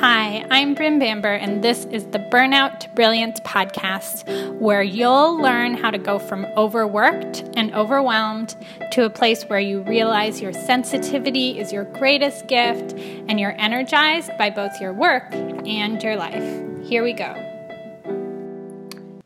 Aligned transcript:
Hi, 0.00 0.46
I'm 0.48 0.74
Bryn 0.74 1.00
Bamber, 1.00 1.34
and 1.34 1.64
this 1.64 1.84
is 1.86 2.04
the 2.06 2.20
Burnout 2.20 2.78
to 2.78 2.88
Brilliance 2.90 3.40
podcast, 3.40 4.56
where 4.60 4.80
you'll 4.80 5.36
learn 5.42 5.74
how 5.74 5.90
to 5.90 5.98
go 5.98 6.20
from 6.20 6.46
overworked 6.56 7.42
and 7.56 7.74
overwhelmed 7.74 8.54
to 8.92 9.06
a 9.06 9.10
place 9.10 9.42
where 9.46 9.58
you 9.58 9.82
realize 9.82 10.40
your 10.40 10.52
sensitivity 10.52 11.58
is 11.58 11.72
your 11.72 11.82
greatest 11.82 12.46
gift 12.46 12.92
and 12.96 13.40
you're 13.40 13.60
energized 13.60 14.30
by 14.38 14.50
both 14.50 14.80
your 14.80 14.92
work 14.92 15.34
and 15.34 16.00
your 16.00 16.14
life. 16.14 16.44
Here 16.86 17.02
we 17.02 17.12
go. 17.12 17.34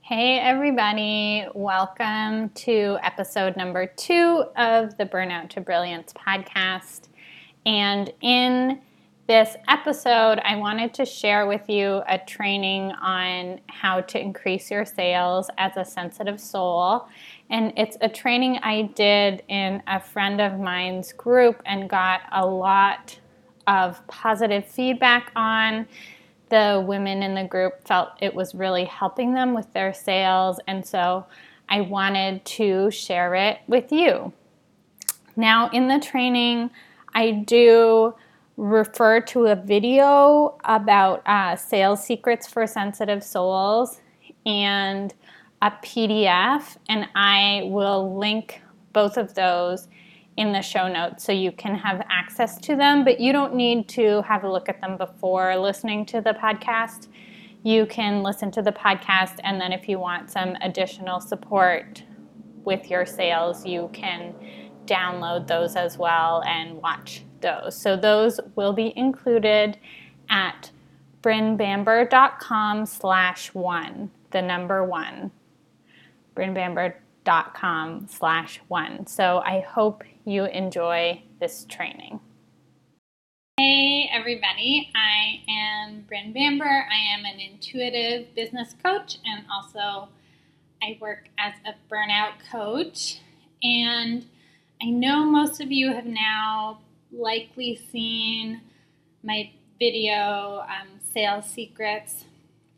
Hey, 0.01 0.39
everybody, 0.39 1.45
welcome 1.53 2.49
to 2.49 2.97
episode 3.03 3.59
number 3.59 3.85
two 3.85 4.45
of 4.57 4.97
the 4.97 5.05
Burnout 5.05 5.51
to 5.51 5.61
Brilliance 5.61 6.15
podcast. 6.15 7.09
And 7.67 8.11
in 8.23 8.81
this 9.29 9.57
episode, 9.69 10.41
I 10.45 10.57
wanted 10.57 10.93
to 10.95 11.05
share 11.05 11.47
with 11.47 11.69
you 11.69 12.03
a 12.09 12.19
training 12.19 12.91
on 12.93 13.61
how 13.69 14.01
to 14.01 14.21
increase 14.21 14.71
your 14.71 14.85
sales 14.85 15.49
as 15.59 15.77
a 15.77 15.85
sensitive 15.85 16.41
soul. 16.41 17.07
And 17.49 17.73
it's 17.77 17.97
a 18.01 18.09
training 18.09 18.59
I 18.63 18.91
did 18.95 19.43
in 19.49 19.83
a 19.87 20.01
friend 20.01 20.41
of 20.41 20.59
mine's 20.59 21.13
group 21.13 21.63
and 21.67 21.89
got 21.89 22.23
a 22.33 22.45
lot 22.45 23.19
of 23.67 24.05
positive 24.09 24.67
feedback 24.67 25.31
on. 25.37 25.87
The 26.49 26.85
women 26.87 27.23
in 27.23 27.35
the 27.35 27.45
group 27.45 27.87
felt 27.87 28.11
it 28.21 28.35
was 28.35 28.55
really 28.55 28.85
helping 28.85 29.35
them 29.35 29.55
with 29.55 29.73
their 29.73 29.95
sales. 29.95 30.59
And 30.67 30.85
so 30.85 31.27
I 31.69 31.83
wanted 31.83 32.45
to 32.45 32.91
share 32.91 33.35
it 33.37 33.61
with 33.69 33.93
you. 33.93 34.33
Now, 35.37 35.71
in 35.71 35.89
the 35.89 36.01
training, 36.01 36.71
I 37.15 37.31
do 37.31 38.15
refer 38.63 39.21
to 39.21 39.47
a 39.47 39.57
video 39.57 40.57
about 40.65 41.21
uh, 41.27 41.57
sales 41.57 42.05
secrets 42.05 42.47
for 42.47 42.65
sensitive 42.65 43.25
souls 43.25 44.01
and 44.47 45.13
a 45.63 45.71
PDF, 45.83 46.77
and 46.89 47.09
I 47.17 47.63
will 47.65 48.17
link 48.17 48.63
both 48.93 49.17
of 49.17 49.35
those 49.35 49.89
in 50.37 50.53
the 50.53 50.63
show 50.63 50.87
notes 50.87 51.25
so 51.25 51.33
you 51.33 51.51
can 51.51 51.75
have 51.75 52.07
access 52.09 52.57
to 52.59 52.77
them, 52.77 53.05
but 53.05 53.19
you 53.19 53.33
don't 53.33 53.57
need 53.57 53.89
to 53.89 54.23
have 54.23 54.45
a 54.45 54.51
look 54.51 54.69
at 54.69 54.81
them 54.81 54.97
before 54.97 55.57
listening 55.57 56.07
to 56.07 56.21
the 56.21 56.33
podcast. 56.35 57.09
You 57.65 57.85
can 57.87 58.23
listen 58.23 58.53
to 58.53 58.63
the 58.63 58.73
podcast, 58.73 59.41
and 59.43 59.61
then 59.61 59.73
if 59.73 59.89
you 59.89 59.99
want 59.99 60.31
some 60.31 60.57
additional 60.63 61.19
support 61.19 62.05
with 62.65 62.89
your 62.89 63.07
sales, 63.07 63.67
you 63.67 63.91
can 63.93 64.33
download 64.87 65.49
those 65.49 65.75
as 65.75 65.99
well 65.99 66.45
and 66.47 66.77
watch 66.77 67.25
those. 67.43 67.77
So 67.77 67.97
those 67.97 68.41
will 68.57 68.73
be 68.73 68.93
included 68.97 69.79
at 70.31 70.71
brynbamber.com 71.23 72.87
slash 72.87 73.55
one, 73.55 74.11
the 74.31 74.43
number 74.43 74.85
one, 74.85 75.31
brynbamber.com 76.35 78.07
slash 78.09 78.61
one. 78.69 79.07
So 79.07 79.39
I 79.45 79.61
hope 79.61 80.03
you 80.25 80.45
enjoy 80.47 81.23
this 81.41 81.65
training. 81.69 82.21
Hey 83.59 84.09
everybody, 84.13 84.91
I 84.95 85.43
am 85.49 86.05
Bryn 86.09 86.33
Bamber. 86.33 86.65
I 86.65 87.15
am 87.15 87.25
an 87.25 87.39
intuitive 87.39 88.35
business 88.35 88.75
coach 88.83 89.19
and 89.25 89.45
also 89.53 90.09
I 90.83 90.99
work 91.01 91.29
as 91.39 91.53
a 91.67 91.75
burnout 91.93 92.33
coach. 92.51 93.21
And 93.63 94.25
I 94.83 94.87
know 94.87 95.25
most 95.25 95.61
of 95.61 95.71
you 95.71 95.93
have 95.93 96.07
now 96.07 96.81
likely 97.13 97.77
seen 97.91 98.63
my 99.23 99.51
video, 99.79 100.65
um, 100.69 101.01
Sales 101.13 101.47
Secrets 101.47 102.25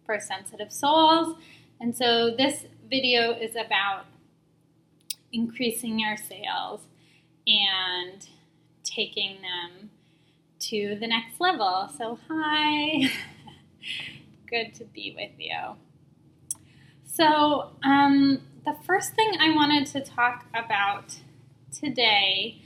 for 0.05 0.19
Sensitive 0.19 0.73
Souls. 0.73 1.37
And 1.81 1.97
so 1.97 2.35
this 2.37 2.67
video 2.89 3.33
is 3.33 3.57
about 3.57 4.07
increasing 5.33 5.99
your 5.99 6.17
sales 6.17 6.83
and 7.47 8.27
taking 8.85 9.39
them 9.43 9.91
to 10.61 10.97
the 10.99 11.07
next 11.07 11.41
level. 11.41 11.91
So, 11.97 12.19
hi, 12.29 13.11
good 14.51 14.75
to 14.75 14.85
be 14.85 15.15
with 15.17 15.33
you. 15.39 15.77
So, 17.05 17.71
um, 17.83 18.41
the 18.65 18.77
first 18.87 19.15
thing 19.15 19.37
I 19.41 19.55
wanted 19.55 19.87
to 19.89 20.01
talk 20.01 20.47
about 20.55 21.17
today 21.71 22.63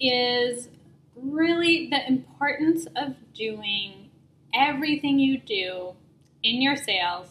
is 0.00 0.68
really 1.16 1.88
the 1.90 2.06
importance 2.06 2.86
of 2.96 3.14
doing 3.34 4.10
everything 4.54 5.18
you 5.18 5.38
do 5.38 5.94
in 6.42 6.60
your 6.62 6.76
sales 6.76 7.28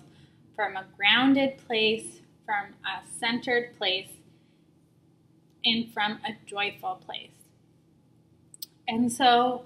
from 0.56 0.76
a 0.76 0.86
grounded 0.98 1.58
place, 1.68 2.20
from 2.46 2.74
a 2.84 3.08
centered 3.20 3.78
place, 3.78 4.10
and 5.66 5.92
from 5.94 6.20
a 6.26 6.36
joyful 6.46 7.02
place. 7.06 7.30
And 8.88 9.12
so, 9.12 9.64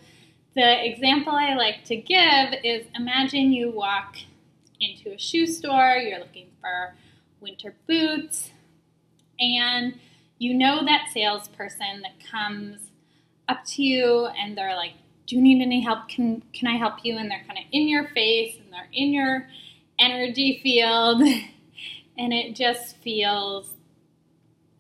the 0.56 0.86
example 0.86 1.34
I 1.34 1.54
like 1.54 1.84
to 1.86 1.96
give 1.96 2.54
is 2.64 2.88
imagine 2.96 3.52
you 3.52 3.72
walk 3.72 4.18
into 4.80 5.12
a 5.12 5.18
shoe 5.18 5.48
store, 5.48 5.98
you're 5.98 6.20
looking 6.20 6.48
for 6.62 6.96
winter 7.40 7.76
boots, 7.88 8.52
and 9.40 10.00
you 10.40 10.54
know 10.54 10.84
that 10.86 11.10
salesperson 11.14 12.02
that 12.02 12.16
comes 12.32 12.87
up 13.48 13.64
to 13.66 13.84
you 13.84 14.28
and 14.28 14.58
they're 14.58 14.76
like, 14.76 14.94
"Do 15.26 15.36
you 15.36 15.42
need 15.42 15.62
any 15.62 15.82
help? 15.82 16.08
Can 16.08 16.44
can 16.54 16.68
I 16.68 16.78
help 16.78 17.04
you?" 17.04 17.18
And 17.18 17.30
they're 17.30 17.44
kind 17.48 17.60
of 17.60 17.66
in 17.72 17.88
your 17.88 18.08
face 18.10 18.58
and 18.58 18.72
they're 18.72 18.90
in 18.94 19.14
your 19.14 19.48
energy 20.00 20.60
field, 20.62 21.22
and 22.18 22.34
it 22.34 22.56
just 22.56 22.98
feels, 22.98 23.72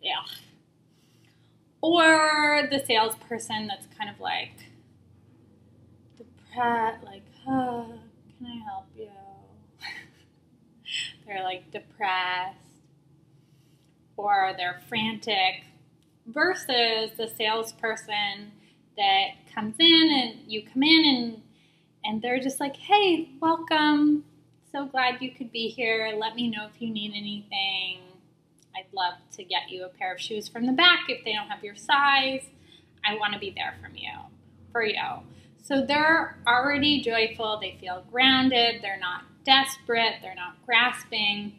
yeah. 0.01 0.23
Or 1.81 2.67
the 2.69 2.83
salesperson 2.85 3.67
that's 3.67 3.87
kind 3.97 4.09
of 4.09 4.19
like 4.19 4.51
depressed, 6.17 7.03
like, 7.03 7.23
oh, 7.47 7.93
"Can 8.37 8.47
I 8.47 8.69
help 8.69 8.85
you?" 8.97 9.09
they're 11.25 11.43
like 11.43 11.71
depressed, 11.71 12.57
or 14.17 14.53
they're 14.57 14.81
frantic 14.89 15.63
versus 16.27 17.11
the 17.17 17.27
salesperson 17.37 18.51
that 18.97 19.29
comes 19.53 19.75
in 19.79 20.09
and 20.11 20.51
you 20.51 20.63
come 20.63 20.83
in 20.83 21.05
and 21.05 21.41
and 22.05 22.21
they're 22.21 22.39
just 22.39 22.59
like, 22.59 22.75
"Hey, 22.75 23.29
welcome. 23.41 24.23
So 24.71 24.85
glad 24.85 25.21
you 25.21 25.31
could 25.31 25.51
be 25.51 25.67
here. 25.67 26.13
Let 26.17 26.35
me 26.35 26.49
know 26.49 26.67
if 26.73 26.81
you 26.81 26.89
need 26.89 27.13
anything. 27.15 27.99
I'd 28.75 28.93
love 28.93 29.15
to 29.35 29.43
get 29.43 29.69
you 29.69 29.85
a 29.85 29.89
pair 29.89 30.13
of 30.13 30.21
shoes 30.21 30.47
from 30.47 30.65
the 30.67 30.73
back 30.73 31.09
if 31.09 31.25
they 31.25 31.33
don't 31.33 31.49
have 31.49 31.63
your 31.63 31.75
size. 31.75 32.45
I 33.05 33.15
want 33.15 33.33
to 33.33 33.39
be 33.39 33.51
there 33.51 33.75
from 33.81 33.95
you 33.95 34.11
for 34.71 34.83
you." 34.83 35.23
So 35.67 35.85
they're 35.85 36.37
already 36.47 37.01
joyful, 37.01 37.59
they 37.59 37.77
feel 37.81 38.05
grounded, 38.09 38.81
they're 38.81 38.97
not 38.97 39.23
desperate, 39.43 40.13
they're 40.21 40.33
not 40.33 40.55
grasping. 40.65 41.55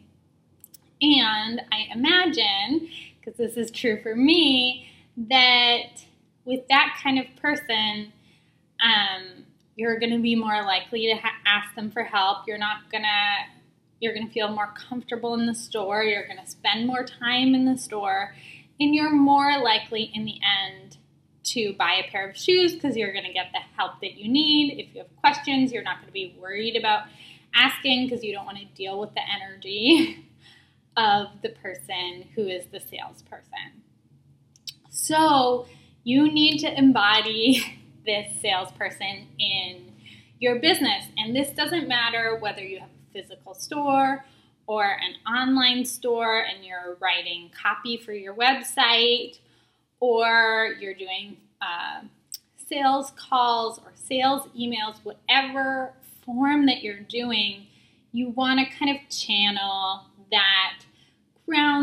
And 0.99 1.61
I 1.71 1.89
imagine, 1.93 2.88
because 3.29 3.55
this 3.55 3.57
is 3.57 3.71
true 3.71 4.01
for 4.01 4.15
me, 4.15 4.89
that 5.17 6.03
with 6.45 6.67
that 6.69 6.97
kind 7.01 7.19
of 7.19 7.25
person, 7.41 8.11
um, 8.83 9.45
you're 9.75 9.99
going 9.99 10.11
to 10.11 10.19
be 10.19 10.35
more 10.35 10.63
likely 10.63 11.07
to 11.07 11.15
ha- 11.15 11.37
ask 11.45 11.75
them 11.75 11.91
for 11.91 12.03
help. 12.03 12.39
You're 12.47 12.57
not 12.57 12.91
going 12.91 13.03
to 13.03 13.59
you're 14.01 14.13
going 14.13 14.27
to 14.27 14.33
feel 14.33 14.47
more 14.47 14.73
comfortable 14.89 15.33
in 15.33 15.45
the 15.45 15.53
store. 15.53 16.03
You're 16.03 16.25
going 16.25 16.39
to 16.39 16.49
spend 16.49 16.87
more 16.87 17.03
time 17.03 17.53
in 17.53 17.65
the 17.65 17.77
store, 17.77 18.33
and 18.79 18.95
you're 18.95 19.11
more 19.11 19.59
likely 19.61 20.09
in 20.13 20.23
the 20.23 20.35
end 20.35 20.97
to 21.43 21.73
buy 21.77 21.95
a 21.95 22.09
pair 22.09 22.29
of 22.29 22.37
shoes 22.37 22.73
because 22.73 22.95
you're 22.95 23.11
going 23.11 23.25
to 23.25 23.33
get 23.33 23.47
the 23.51 23.59
help 23.75 23.99
that 23.99 24.13
you 24.13 24.31
need. 24.31 24.79
If 24.79 24.95
you 24.95 25.01
have 25.01 25.15
questions, 25.17 25.73
you're 25.73 25.83
not 25.83 25.97
going 25.97 26.07
to 26.07 26.13
be 26.13 26.33
worried 26.39 26.77
about 26.77 27.07
asking 27.53 28.07
because 28.07 28.23
you 28.23 28.31
don't 28.31 28.45
want 28.45 28.59
to 28.59 28.65
deal 28.65 28.99
with 29.01 29.13
the 29.15 29.21
energy 29.21 30.25
of 30.97 31.27
the 31.41 31.49
person 31.49 32.29
who 32.35 32.47
is 32.47 32.65
the 32.71 32.79
salesperson. 32.79 33.83
So, 34.89 35.67
you 36.03 36.31
need 36.31 36.59
to 36.59 36.77
embody 36.77 37.63
this 38.05 38.41
salesperson 38.41 39.27
in 39.37 39.93
your 40.39 40.59
business. 40.59 41.05
And 41.17 41.35
this 41.35 41.49
doesn't 41.51 41.87
matter 41.87 42.37
whether 42.39 42.63
you 42.63 42.79
have 42.79 42.89
a 42.89 43.13
physical 43.13 43.53
store 43.53 44.25
or 44.67 44.83
an 44.83 45.15
online 45.31 45.85
store 45.85 46.41
and 46.41 46.63
you're 46.63 46.97
writing 46.99 47.51
copy 47.61 47.97
for 47.97 48.13
your 48.13 48.33
website 48.33 49.39
or 49.99 50.75
you're 50.79 50.93
doing 50.93 51.37
uh, 51.61 52.01
sales 52.67 53.11
calls 53.15 53.79
or 53.79 53.91
sales 53.95 54.47
emails, 54.57 54.95
whatever 55.03 55.93
form 56.25 56.65
that 56.67 56.83
you're 56.83 57.01
doing, 57.01 57.67
you 58.11 58.29
want 58.29 58.59
to 58.59 58.77
kind 58.77 58.95
of 58.95 59.09
channel 59.09 60.05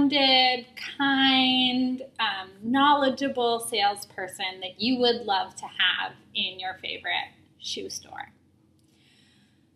grounded, 0.08 0.67
kind, 0.99 2.03
um, 2.20 2.50
knowledgeable 2.62 3.61
salesperson 3.61 4.61
that 4.61 4.81
you 4.81 4.99
would 4.99 5.26
love 5.26 5.55
to 5.56 5.64
have 5.64 6.12
in 6.35 6.58
your 6.58 6.75
favorite 6.82 7.32
shoe 7.58 7.91
store. 7.91 8.32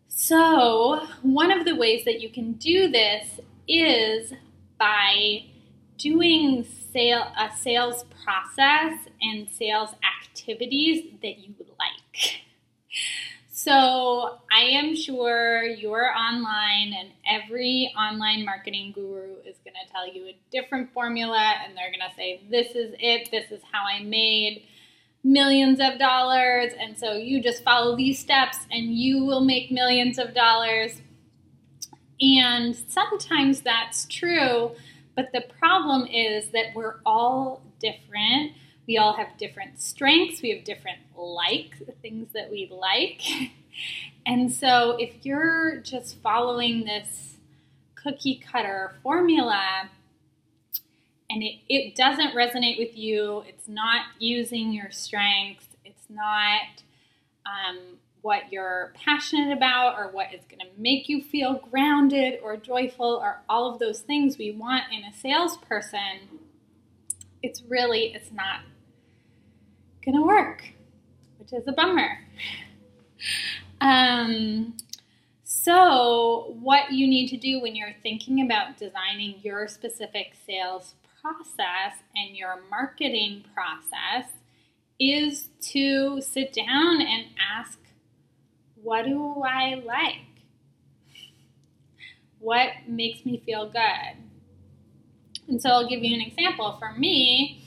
So, 0.07 1.07
one 1.21 1.51
of 1.51 1.65
the 1.65 1.75
ways 1.75 2.05
that 2.05 2.21
you 2.21 2.29
can 2.29 2.53
do 2.53 2.89
this 2.89 3.39
is 3.67 4.33
by 4.77 5.45
doing 5.97 6.65
sale 6.91 7.31
a 7.37 7.49
sales 7.55 8.05
process 8.23 8.93
and 9.21 9.47
sales 9.49 9.91
activities 10.21 11.05
that 11.21 11.39
you 11.39 11.53
like. 11.79 12.41
So, 13.63 14.39
I 14.51 14.61
am 14.61 14.95
sure 14.95 15.63
you're 15.63 16.11
online, 16.17 16.93
and 16.97 17.11
every 17.29 17.93
online 17.95 18.43
marketing 18.43 18.91
guru 18.91 19.35
is 19.45 19.55
going 19.63 19.75
to 19.85 19.91
tell 19.91 20.11
you 20.11 20.25
a 20.25 20.35
different 20.51 20.91
formula, 20.93 21.53
and 21.63 21.77
they're 21.77 21.91
going 21.91 22.09
to 22.09 22.15
say, 22.15 22.41
This 22.49 22.75
is 22.75 22.95
it, 22.99 23.29
this 23.29 23.51
is 23.51 23.61
how 23.71 23.83
I 23.85 24.01
made 24.01 24.63
millions 25.23 25.79
of 25.79 25.99
dollars. 25.99 26.73
And 26.79 26.97
so 26.97 27.13
you 27.13 27.39
just 27.39 27.63
follow 27.63 27.95
these 27.95 28.17
steps, 28.17 28.57
and 28.71 28.95
you 28.95 29.23
will 29.25 29.41
make 29.41 29.69
millions 29.69 30.17
of 30.17 30.33
dollars. 30.33 30.99
And 32.19 32.75
sometimes 32.75 33.61
that's 33.61 34.07
true, 34.07 34.71
but 35.15 35.27
the 35.33 35.43
problem 35.59 36.07
is 36.07 36.49
that 36.49 36.73
we're 36.73 36.95
all 37.05 37.61
different. 37.79 38.53
We 38.87 38.97
all 38.97 39.13
have 39.13 39.37
different 39.37 39.79
strengths, 39.81 40.41
we 40.41 40.49
have 40.55 40.63
different 40.63 40.99
likes, 41.15 41.77
things 42.01 42.29
that 42.33 42.51
we 42.51 42.69
like. 42.71 43.21
And 44.25 44.51
so 44.51 44.97
if 44.99 45.25
you're 45.25 45.77
just 45.77 46.21
following 46.21 46.83
this 46.83 47.37
cookie 47.95 48.41
cutter 48.51 48.93
formula 49.03 49.89
and 51.29 51.43
it, 51.43 51.55
it 51.69 51.95
doesn't 51.95 52.35
resonate 52.35 52.77
with 52.77 52.97
you, 52.97 53.43
it's 53.47 53.67
not 53.67 54.01
using 54.19 54.73
your 54.73 54.91
strengths, 54.91 55.67
it's 55.85 56.05
not 56.09 56.83
um, 57.45 57.79
what 58.21 58.51
you're 58.51 58.93
passionate 58.95 59.55
about 59.55 59.97
or 59.97 60.09
what 60.11 60.33
is 60.33 60.41
going 60.45 60.59
to 60.59 60.67
make 60.81 61.09
you 61.09 61.21
feel 61.21 61.55
grounded 61.71 62.39
or 62.43 62.57
joyful 62.57 63.19
or 63.21 63.41
all 63.49 63.73
of 63.73 63.79
those 63.79 64.01
things 64.01 64.37
we 64.37 64.51
want 64.51 64.83
in 64.91 65.03
a 65.03 65.13
salesperson, 65.13 66.19
it's 67.43 67.63
really, 67.63 68.13
it's 68.13 68.31
not 68.31 68.61
to 70.09 70.23
work, 70.23 70.63
which 71.37 71.53
is 71.53 71.67
a 71.67 71.71
bummer. 71.71 72.17
Um, 73.79 74.75
so, 75.43 76.55
what 76.59 76.91
you 76.91 77.07
need 77.07 77.27
to 77.29 77.37
do 77.37 77.61
when 77.61 77.75
you're 77.75 77.95
thinking 78.01 78.41
about 78.43 78.77
designing 78.77 79.35
your 79.43 79.67
specific 79.67 80.33
sales 80.45 80.95
process 81.21 81.99
and 82.15 82.35
your 82.35 82.59
marketing 82.69 83.43
process 83.53 84.31
is 84.99 85.49
to 85.61 86.21
sit 86.21 86.53
down 86.53 87.01
and 87.01 87.25
ask, 87.57 87.79
What 88.81 89.05
do 89.05 89.43
I 89.43 89.75
like? 89.85 90.25
What 92.39 92.69
makes 92.87 93.23
me 93.23 93.41
feel 93.45 93.69
good? 93.69 94.30
And 95.47 95.61
so, 95.61 95.69
I'll 95.69 95.87
give 95.87 96.03
you 96.03 96.15
an 96.15 96.21
example. 96.21 96.77
For 96.79 96.93
me, 96.93 97.63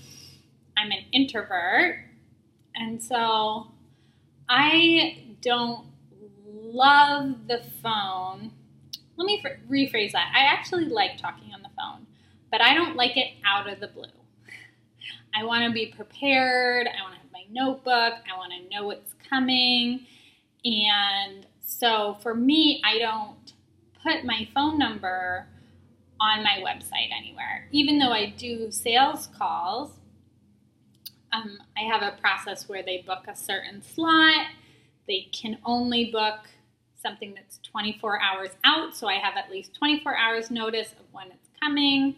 I'm 0.77 0.91
an 0.91 1.05
introvert, 1.13 1.99
and 2.75 3.03
so 3.03 3.69
I 4.49 5.25
don't 5.41 5.87
love 6.47 7.47
the 7.47 7.63
phone. 7.83 8.51
Let 9.17 9.27
me 9.27 9.43
rephrase 9.71 10.13
that. 10.13 10.33
I 10.35 10.45
actually 10.45 10.87
like 10.87 11.19
talking 11.19 11.53
on 11.55 11.63
the 11.63 11.69
phone, 11.77 12.07
but 12.51 12.61
I 12.61 12.75
don't 12.75 12.97
like 12.97 13.17
it 13.17 13.33
out 13.47 13.69
of 13.69 13.81
the 13.81 13.89
blue. 13.89 14.05
I 15.37 15.45
want 15.45 15.65
to 15.65 15.73
be 15.73 15.87
prepared. 15.87 16.87
I 16.87 17.03
want 17.03 17.15
to 17.15 17.21
have 17.21 17.33
my 17.33 17.45
notebook. 17.51 18.15
I 18.33 18.37
want 18.37 18.53
to 18.53 18.75
know 18.75 18.87
what's 18.87 19.15
coming. 19.29 20.07
And 20.65 21.47
so 21.65 22.17
for 22.23 22.35
me, 22.35 22.81
I 22.85 22.99
don't 22.99 23.53
put 24.03 24.25
my 24.25 24.49
phone 24.55 24.79
number 24.79 25.47
on 26.25 26.43
my 26.43 26.59
website 26.65 27.11
anywhere. 27.17 27.69
Even 27.71 27.99
though 27.99 28.13
I 28.13 28.31
do 28.31 28.71
sales 28.71 29.29
calls, 29.37 29.91
um, 31.33 31.59
I 31.77 31.83
have 31.83 32.03
a 32.03 32.17
process 32.19 32.69
where 32.69 32.83
they 32.83 33.05
book 33.07 33.25
a 33.29 33.37
certain 33.37 33.83
slot. 33.83 34.47
They 35.07 35.29
can 35.33 35.59
only 35.67 36.11
book 36.11 36.49
something 37.03 37.35
that's 37.35 37.59
24 37.59 38.21
hours 38.23 38.51
out, 38.65 38.97
so 38.97 39.07
I 39.07 39.17
have 39.17 39.37
at 39.37 39.51
least 39.51 39.75
24 39.75 40.17
hours 40.17 40.51
notice 40.51 40.93
of 40.93 41.05
when 41.13 41.27
it's 41.27 41.51
coming. 41.63 42.17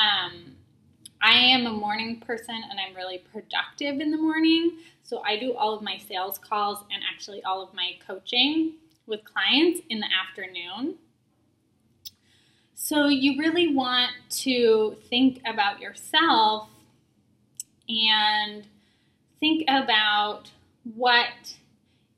Um, 0.00 0.56
I 1.22 1.34
am 1.34 1.66
a 1.66 1.72
morning 1.72 2.20
person 2.20 2.56
and 2.68 2.80
I'm 2.80 2.96
really 2.96 3.22
productive 3.32 4.00
in 4.00 4.10
the 4.10 4.16
morning, 4.16 4.78
so 5.04 5.22
I 5.24 5.38
do 5.38 5.54
all 5.54 5.72
of 5.72 5.82
my 5.82 5.98
sales 5.98 6.38
calls 6.38 6.78
and 6.90 7.02
actually 7.14 7.44
all 7.44 7.62
of 7.62 7.72
my 7.74 7.92
coaching 8.04 8.74
with 9.06 9.20
clients 9.24 9.82
in 9.88 10.00
the 10.00 10.08
afternoon. 10.28 10.96
So 12.88 13.08
you 13.08 13.36
really 13.36 13.74
want 13.74 14.12
to 14.42 14.96
think 15.10 15.40
about 15.44 15.80
yourself 15.80 16.68
and 17.88 18.64
think 19.40 19.64
about 19.68 20.52
what 20.94 21.56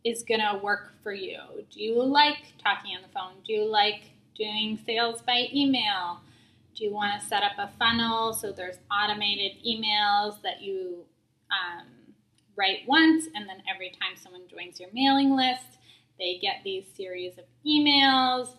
is 0.04 0.22
going 0.24 0.40
to 0.40 0.60
work 0.62 0.92
for 1.02 1.14
you. 1.14 1.38
Do 1.72 1.82
you 1.82 2.02
like 2.02 2.52
talking 2.62 2.94
on 2.94 3.00
the 3.00 3.08
phone? 3.08 3.32
Do 3.46 3.54
you 3.54 3.64
like 3.64 4.10
doing 4.36 4.78
sales 4.84 5.22
by 5.22 5.46
email? 5.54 6.20
Do 6.76 6.84
you 6.84 6.92
want 6.92 7.18
to 7.18 7.26
set 7.26 7.42
up 7.42 7.52
a 7.56 7.70
funnel 7.78 8.34
so 8.34 8.52
there's 8.52 8.76
automated 8.92 9.64
emails 9.66 10.42
that 10.42 10.60
you 10.60 10.98
um, 11.50 11.86
write 12.56 12.80
once 12.86 13.24
and 13.34 13.48
then 13.48 13.62
every 13.74 13.88
time 13.88 14.18
someone 14.22 14.42
joins 14.48 14.78
your 14.78 14.90
mailing 14.92 15.34
list, 15.34 15.78
they 16.18 16.38
get 16.42 16.56
these 16.62 16.84
series 16.94 17.38
of 17.38 17.44
emails? 17.66 18.50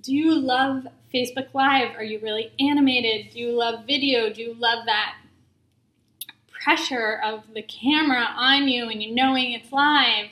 Do 0.00 0.14
you 0.14 0.36
love 0.36 0.86
Facebook 1.12 1.52
Live? 1.54 1.96
Are 1.96 2.04
you 2.04 2.20
really 2.20 2.52
animated? 2.60 3.32
Do 3.32 3.40
you 3.40 3.50
love 3.50 3.84
video? 3.84 4.32
Do 4.32 4.42
you 4.42 4.54
love 4.54 4.86
that 4.86 5.16
pressure 6.62 7.20
of 7.24 7.42
the 7.52 7.62
camera 7.62 8.28
on 8.36 8.68
you 8.68 8.88
and 8.88 9.02
you 9.02 9.12
knowing 9.12 9.54
it's 9.54 9.72
live? 9.72 10.26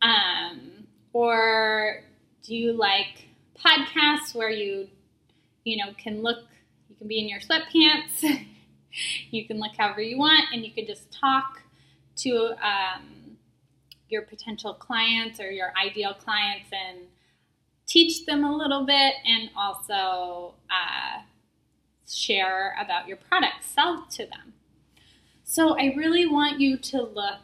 Um, 0.00 0.88
or 1.12 2.02
do 2.42 2.56
you 2.56 2.72
like 2.72 3.28
podcasts 3.64 4.34
where 4.34 4.50
you, 4.50 4.88
you 5.62 5.76
know, 5.76 5.92
can 5.96 6.22
look, 6.22 6.38
you 6.88 6.96
can 6.96 7.06
be 7.06 7.20
in 7.20 7.28
your 7.28 7.38
sweatpants, 7.38 8.46
you 9.30 9.46
can 9.46 9.60
look 9.60 9.76
however 9.78 10.00
you 10.00 10.18
want, 10.18 10.46
and 10.52 10.64
you 10.64 10.72
can 10.72 10.86
just 10.86 11.12
talk 11.12 11.62
to 12.16 12.56
um, 12.60 13.36
your 14.08 14.22
potential 14.22 14.74
clients 14.74 15.38
or 15.38 15.52
your 15.52 15.72
ideal 15.80 16.14
clients 16.14 16.70
and 16.72 16.98
teach 17.86 18.26
them 18.26 18.44
a 18.44 18.54
little 18.54 18.84
bit 18.86 19.14
and 19.26 19.50
also 19.56 20.54
uh, 20.70 21.22
share 22.08 22.76
about 22.80 23.08
your 23.08 23.16
product, 23.16 23.64
sell 23.64 24.06
to 24.10 24.24
them. 24.24 24.54
So 25.44 25.78
I 25.78 25.94
really 25.96 26.26
want 26.26 26.60
you 26.60 26.76
to 26.78 27.02
look 27.02 27.40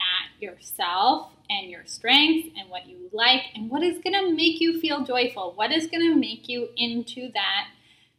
at 0.00 0.42
yourself 0.42 1.30
and 1.50 1.70
your 1.70 1.84
strengths 1.86 2.48
and 2.58 2.70
what 2.70 2.86
you 2.86 3.10
like 3.12 3.42
and 3.54 3.70
what 3.70 3.82
is 3.82 3.98
going 4.02 4.14
to 4.14 4.34
make 4.34 4.60
you 4.60 4.80
feel 4.80 5.04
joyful. 5.04 5.52
What 5.54 5.72
is 5.72 5.86
going 5.86 6.08
to 6.08 6.16
make 6.16 6.48
you 6.48 6.68
into 6.76 7.30
that 7.32 7.68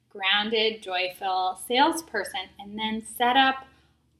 grounded, 0.10 0.82
joyful 0.82 1.60
salesperson 1.68 2.48
and 2.60 2.78
then 2.78 3.04
set 3.18 3.36
up 3.36 3.66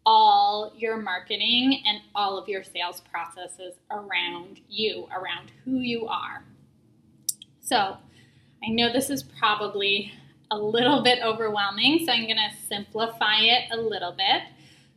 all 0.06 0.74
your 0.76 0.98
marketing 0.98 1.82
and 1.86 2.00
all 2.14 2.38
of 2.38 2.50
your 2.50 2.64
sales 2.64 3.02
processes 3.12 3.76
around 3.92 4.60
you, 4.68 5.08
around 5.16 5.52
who 5.64 5.78
you 5.78 6.08
are. 6.08 6.44
So, 7.64 7.98
I 8.66 8.70
know 8.70 8.92
this 8.92 9.10
is 9.10 9.24
probably 9.24 10.12
a 10.52 10.58
little 10.58 11.02
bit 11.02 11.20
overwhelming, 11.24 12.06
so 12.06 12.12
I'm 12.12 12.26
going 12.26 12.38
to 12.38 12.68
simplify 12.68 13.38
it 13.40 13.72
a 13.72 13.78
little 13.78 14.12
bit. 14.12 14.44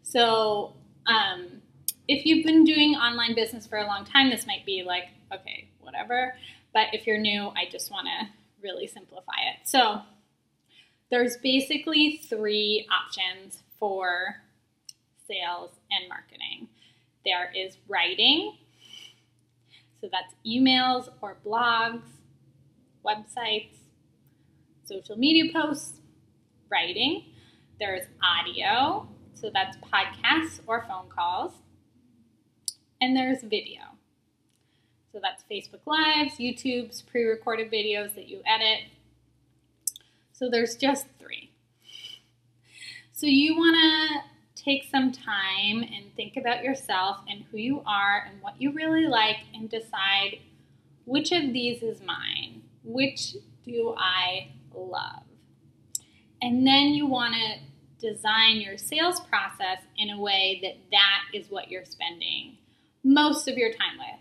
So, 0.02 0.74
um, 1.06 1.62
if 2.08 2.26
you've 2.26 2.44
been 2.44 2.64
doing 2.64 2.94
online 2.94 3.34
business 3.34 3.66
for 3.66 3.78
a 3.78 3.86
long 3.86 4.04
time, 4.04 4.30
this 4.30 4.46
might 4.46 4.64
be 4.66 4.82
like, 4.84 5.04
okay, 5.32 5.68
whatever. 5.80 6.34
But 6.72 6.88
if 6.92 7.06
you're 7.06 7.18
new, 7.18 7.48
I 7.56 7.68
just 7.70 7.90
want 7.90 8.06
to 8.06 8.28
really 8.62 8.86
simplify 8.86 9.40
it. 9.54 9.68
So, 9.68 10.00
there's 11.10 11.36
basically 11.38 12.20
three 12.28 12.86
options 12.92 13.62
for 13.78 14.36
sales 15.28 15.70
and 15.90 16.08
marketing 16.08 16.68
there 17.26 17.50
is 17.54 17.76
writing, 17.88 18.56
so 20.00 20.08
that's 20.10 20.32
emails 20.46 21.08
or 21.20 21.36
blogs, 21.44 22.04
websites, 23.06 23.76
social 24.84 25.16
media 25.16 25.52
posts, 25.52 26.00
writing. 26.70 27.24
There's 27.78 28.04
audio, 28.22 29.08
so 29.34 29.50
that's 29.52 29.76
podcasts 29.78 30.60
or 30.66 30.84
phone 30.88 31.08
calls. 31.08 31.52
And 33.00 33.16
there's 33.16 33.42
video. 33.42 33.82
So 35.12 35.20
that's 35.22 35.44
Facebook 35.50 35.86
Lives, 35.86 36.38
YouTube's 36.38 37.02
pre 37.02 37.24
recorded 37.24 37.70
videos 37.70 38.14
that 38.14 38.28
you 38.28 38.42
edit. 38.46 38.90
So 40.32 40.50
there's 40.50 40.76
just 40.76 41.06
three. 41.18 41.50
So 43.12 43.26
you 43.26 43.56
want 43.56 43.76
to 43.76 44.62
take 44.62 44.84
some 44.90 45.12
time 45.12 45.82
and 45.82 46.14
think 46.16 46.36
about 46.36 46.62
yourself 46.62 47.18
and 47.30 47.44
who 47.50 47.56
you 47.56 47.82
are 47.86 48.26
and 48.28 48.42
what 48.42 48.60
you 48.60 48.72
really 48.72 49.06
like 49.06 49.38
and 49.54 49.70
decide 49.70 50.38
which 51.06 51.32
of 51.32 51.52
these 51.52 51.82
is 51.82 52.02
mine? 52.02 52.62
Which 52.86 53.34
do 53.64 53.94
I 53.98 54.52
love? 54.72 55.24
And 56.40 56.66
then 56.66 56.94
you 56.94 57.06
want 57.06 57.34
to 57.34 57.58
design 57.98 58.58
your 58.58 58.78
sales 58.78 59.20
process 59.20 59.78
in 59.98 60.10
a 60.10 60.20
way 60.20 60.60
that 60.62 60.76
that 60.92 61.22
is 61.34 61.50
what 61.50 61.68
you're 61.68 61.84
spending 61.84 62.56
most 63.02 63.48
of 63.48 63.56
your 63.56 63.70
time 63.70 63.98
with. 63.98 64.20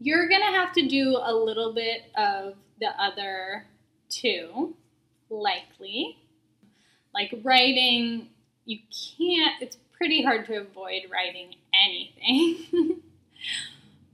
You're 0.00 0.28
going 0.28 0.40
to 0.40 0.58
have 0.58 0.72
to 0.72 0.88
do 0.88 1.16
a 1.22 1.32
little 1.32 1.72
bit 1.72 2.02
of 2.16 2.54
the 2.80 2.88
other 3.00 3.66
two, 4.08 4.74
likely. 5.30 6.18
Like 7.14 7.32
writing, 7.44 8.28
you 8.64 8.78
can't, 9.16 9.62
it's 9.62 9.76
pretty 9.96 10.22
hard 10.22 10.46
to 10.46 10.56
avoid 10.56 11.02
writing 11.12 11.54
anything. 11.72 13.00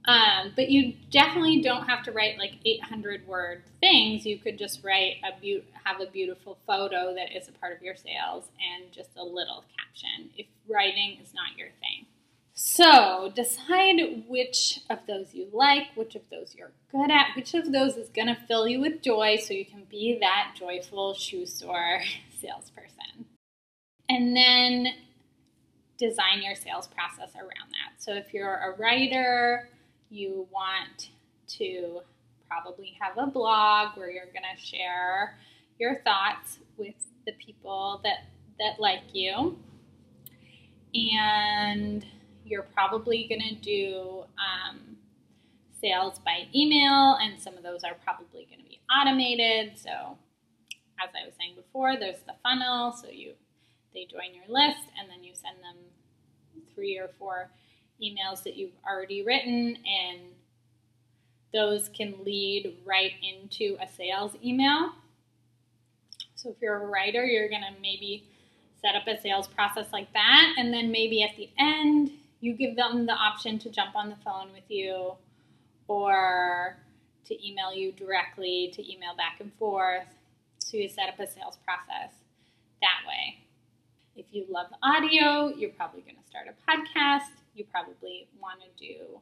um, 0.06 0.52
but 0.56 0.70
you 0.70 0.94
definitely 1.10 1.60
don't 1.60 1.86
have 1.86 2.02
to 2.04 2.12
write 2.12 2.38
like 2.38 2.52
800 2.64 3.26
word 3.26 3.62
things. 3.80 4.24
You 4.24 4.38
could 4.38 4.58
just 4.58 4.82
write 4.82 5.16
a 5.22 5.38
be- 5.40 5.64
have 5.84 6.00
a 6.00 6.06
beautiful 6.06 6.58
photo 6.66 7.14
that 7.14 7.36
is 7.36 7.48
a 7.48 7.52
part 7.52 7.76
of 7.76 7.82
your 7.82 7.96
sales 7.96 8.44
and 8.74 8.90
just 8.92 9.10
a 9.16 9.22
little 9.22 9.64
caption 9.78 10.30
if 10.36 10.46
writing 10.68 11.18
is 11.22 11.34
not 11.34 11.56
your 11.56 11.68
thing. 11.80 12.06
So 12.54 13.32
decide 13.34 14.24
which 14.28 14.80
of 14.90 14.98
those 15.06 15.34
you 15.34 15.48
like, 15.52 15.88
which 15.94 16.14
of 16.14 16.22
those 16.30 16.54
you're 16.54 16.72
good 16.90 17.10
at, 17.10 17.36
which 17.36 17.54
of 17.54 17.72
those 17.72 17.96
is 17.96 18.08
going 18.08 18.28
to 18.28 18.36
fill 18.48 18.66
you 18.66 18.80
with 18.80 19.02
joy 19.02 19.36
so 19.36 19.54
you 19.54 19.64
can 19.64 19.84
be 19.90 20.18
that 20.20 20.54
joyful 20.58 21.14
shoe 21.14 21.46
store 21.46 22.00
salesperson. 22.40 23.26
And 24.08 24.36
then 24.36 24.88
design 25.98 26.42
your 26.42 26.54
sales 26.54 26.88
process 26.88 27.34
around 27.36 27.70
that. 27.70 28.02
So 28.02 28.14
if 28.14 28.34
you're 28.34 28.56
a 28.56 28.76
writer, 28.76 29.68
you 30.10 30.46
want 30.52 31.10
to 31.46 32.00
probably 32.48 32.96
have 33.00 33.16
a 33.16 33.30
blog 33.30 33.96
where 33.96 34.10
you're 34.10 34.26
going 34.26 34.44
to 34.54 34.60
share 34.60 35.38
your 35.78 36.00
thoughts 36.02 36.58
with 36.76 36.94
the 37.26 37.32
people 37.32 38.00
that 38.04 38.24
that 38.58 38.78
like 38.78 39.02
you. 39.12 39.56
And 40.94 42.04
you're 42.44 42.66
probably 42.74 43.26
going 43.28 43.48
to 43.48 43.54
do 43.54 44.24
um, 44.36 44.96
sales 45.80 46.18
by 46.18 46.48
email, 46.54 47.16
and 47.20 47.40
some 47.40 47.56
of 47.56 47.62
those 47.62 47.84
are 47.84 47.94
probably 48.04 48.46
going 48.46 48.58
to 48.58 48.68
be 48.68 48.80
automated. 48.90 49.78
So, 49.78 50.18
as 51.02 51.10
I 51.14 51.24
was 51.24 51.34
saying 51.38 51.54
before, 51.54 51.96
there's 51.98 52.20
the 52.26 52.34
funnel. 52.42 52.92
So 52.92 53.08
you 53.08 53.34
they 53.94 54.06
join 54.10 54.34
your 54.34 54.44
list, 54.48 54.84
and 54.98 55.08
then 55.08 55.24
you 55.24 55.32
send 55.34 55.56
them 55.58 55.76
three 56.74 56.98
or 56.98 57.10
four 57.18 57.50
emails 58.02 58.42
that 58.44 58.56
you've 58.56 58.76
already 58.88 59.22
written, 59.22 59.76
and 59.86 60.20
those 61.52 61.88
can 61.88 62.14
lead 62.24 62.76
right 62.84 63.12
into 63.22 63.76
a 63.80 63.88
sales 63.88 64.36
email. 64.44 64.92
So 66.36 66.50
if 66.50 66.56
you're 66.62 66.82
a 66.82 66.86
writer, 66.86 67.24
you're 67.24 67.48
going 67.48 67.62
to 67.62 67.80
maybe 67.82 68.24
set 68.80 68.94
up 68.94 69.06
a 69.06 69.20
sales 69.20 69.46
process 69.46 69.86
like 69.92 70.12
that, 70.12 70.54
and 70.56 70.72
then 70.72 70.90
maybe 70.90 71.22
at 71.22 71.36
the 71.36 71.50
end, 71.58 72.12
you 72.40 72.54
give 72.54 72.76
them 72.76 73.04
the 73.04 73.12
option 73.12 73.58
to 73.58 73.68
jump 73.68 73.94
on 73.94 74.08
the 74.08 74.16
phone 74.24 74.52
with 74.52 74.64
you 74.68 75.12
or 75.88 76.76
to 77.26 77.46
email 77.46 77.74
you 77.74 77.92
directly, 77.92 78.70
to 78.74 78.92
email 78.92 79.14
back 79.16 79.36
and 79.40 79.52
forth. 79.54 80.06
So 80.58 80.76
you 80.76 80.88
set 80.88 81.08
up 81.08 81.18
a 81.18 81.26
sales 81.26 81.58
process 81.64 82.14
that 82.80 83.06
way. 83.06 83.40
If 84.16 84.26
you 84.32 84.46
love 84.48 84.68
audio, 84.82 85.48
you're 85.56 85.70
probably 85.70 86.00
going 86.00 86.16
to 86.16 86.26
start 86.26 86.46
a 86.48 86.70
podcast. 86.70 87.39
You 87.60 87.66
probably 87.70 88.26
want 88.40 88.60
to 88.62 88.68
do 88.82 89.20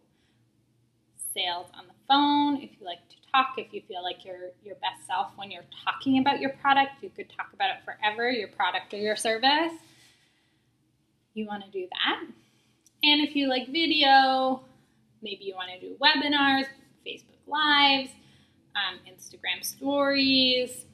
sales 1.34 1.66
on 1.74 1.88
the 1.88 1.94
phone. 2.06 2.62
If 2.62 2.70
you 2.78 2.86
like 2.86 3.00
to 3.08 3.16
talk, 3.32 3.54
if 3.58 3.74
you 3.74 3.82
feel 3.88 4.00
like 4.04 4.24
you're 4.24 4.52
your 4.62 4.76
best 4.76 5.08
self 5.08 5.32
when 5.34 5.50
you're 5.50 5.64
talking 5.84 6.20
about 6.20 6.38
your 6.38 6.50
product, 6.50 7.02
you 7.02 7.10
could 7.10 7.28
talk 7.36 7.48
about 7.52 7.70
it 7.70 7.78
forever, 7.84 8.30
your 8.30 8.46
product 8.46 8.94
or 8.94 8.98
your 8.98 9.16
service. 9.16 9.72
You 11.34 11.46
want 11.46 11.64
to 11.64 11.70
do 11.72 11.88
that. 11.90 12.20
And 13.02 13.26
if 13.26 13.34
you 13.34 13.48
like 13.48 13.66
video, 13.72 14.60
maybe 15.20 15.42
you 15.42 15.56
want 15.56 15.70
to 15.72 15.80
do 15.80 15.96
webinars, 16.00 16.66
Facebook 17.04 17.42
Lives, 17.48 18.10
um, 18.76 19.00
Instagram 19.04 19.64
stories, 19.64 20.84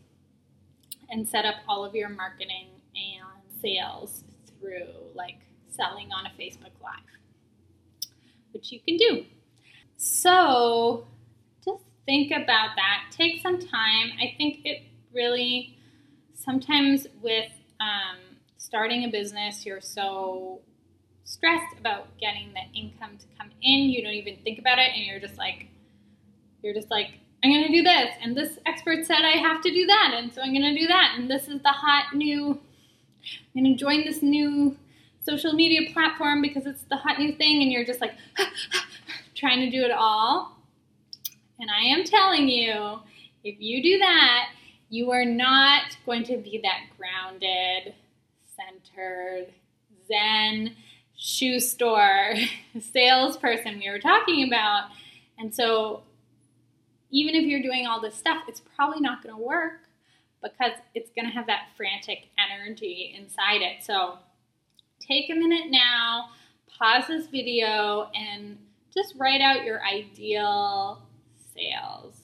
and 1.11 1.29
set 1.29 1.45
up 1.45 1.57
all 1.69 1.85
of 1.85 1.95
your 1.95 2.09
marketing 2.09 2.69
and 2.95 3.61
sales 3.61 4.25
through 4.59 4.87
like 5.15 5.41
selling 5.69 6.09
on 6.13 6.27
a 6.27 6.31
Facebook 6.41 6.73
Live, 6.83 7.14
which 8.55 8.73
you 8.73 8.81
can 8.81 8.97
do. 8.97 9.25
So 9.97 11.07
just 11.65 11.83
think 12.07 12.31
about 12.31 12.71
that. 12.77 13.11
Take 13.11 13.43
some 13.43 13.59
time. 13.59 14.13
I 14.21 14.35
think 14.39 14.61
it 14.65 14.83
really, 15.13 15.77
sometimes 16.35 17.07
with 17.23 17.51
um, 17.81 18.19
starting 18.57 19.05
a 19.05 19.09
business, 19.09 19.67
you're 19.67 19.81
so 19.81 20.61
stressed 21.25 21.79
about 21.79 22.17
getting 22.19 22.53
the 22.55 22.79
income 22.79 23.19
to 23.19 23.27
come 23.39 23.51
in. 23.63 23.91
You 23.91 24.03
don't 24.03 24.13
even 24.13 24.37
think 24.45 24.59
about 24.59 24.79
it, 24.79 24.91
and 24.95 25.05
you're 25.05 25.21
just 25.21 25.39
like, 25.39 25.67
you're 26.63 26.75
just 26.75 26.91
like, 26.91 27.09
I'm 27.43 27.53
gonna 27.53 27.69
do 27.69 27.83
this, 27.83 28.15
and 28.23 28.37
this 28.37 28.59
expert 28.65 29.05
said 29.05 29.19
I 29.23 29.37
have 29.37 29.61
to 29.63 29.71
do 29.71 29.87
that, 29.87 30.13
and 30.15 30.33
so 30.33 30.41
I'm 30.41 30.55
gonna 30.55 30.75
do 30.75 30.87
that, 30.87 31.17
and 31.19 31.31
this 31.31 31.47
is 31.47 31.61
the 31.63 31.69
hot 31.69 32.15
new. 32.15 32.59
I'm 33.55 33.65
gonna 33.65 33.77
join 33.77 34.05
this 34.05 34.23
new 34.23 34.77
social 35.25 35.53
media 35.53 35.93
platform 35.93 36.43
because 36.43 36.67
it's 36.67 36.83
the 36.91 36.97
hot 36.97 37.19
new 37.19 37.35
thing, 37.35 37.63
and 37.63 37.73
you're 37.73 37.85
just 37.85 38.01
like 38.01 38.13
trying 39.35 39.61
to 39.61 39.71
do 39.71 39.85
it 39.85 39.91
all. 39.91 40.57
And 41.59 41.71
I 41.71 41.85
am 41.85 42.05
telling 42.05 42.49
you, 42.49 42.99
if 43.43 43.61
you 43.61 43.83
do 43.83 43.99
that, 43.99 44.49
you 44.91 45.11
are 45.13 45.25
not 45.25 45.97
going 46.07 46.25
to 46.25 46.37
be 46.37 46.61
that 46.63 46.97
grounded, 46.97 47.95
centered, 48.57 49.53
zen 50.07 50.77
shoe 51.17 51.61
store 51.61 52.35
salesperson 52.93 53.79
we 53.79 53.91
were 53.91 53.99
talking 53.99 54.47
about. 54.47 54.91
And 55.39 55.55
so, 55.55 56.03
even 57.11 57.35
if 57.35 57.45
you're 57.45 57.63
doing 57.63 57.87
all 57.87 58.01
this 58.01 58.15
stuff, 58.15 58.43
it's 58.49 58.61
probably 58.75 59.01
not 59.01 59.23
going 59.23 59.35
to 59.35 59.41
work 59.41 59.81
because 60.43 60.73
it's 60.95 61.11
going 61.17 61.27
to 61.27 61.33
have 61.33 61.47
that 61.47 61.69
frantic 61.77 62.29
energy 62.39 63.15
inside 63.19 63.63
it. 63.63 63.83
So, 63.85 64.19
take 65.01 65.31
a 65.31 65.35
minute 65.35 65.71
now, 65.71 66.31
pause 66.79 67.07
this 67.09 67.27
video, 67.27 68.11
and 68.15 68.59
just 68.93 69.15
write 69.17 69.41
out 69.41 69.65
your 69.65 69.83
ideal 69.85 71.03
sales 71.55 72.23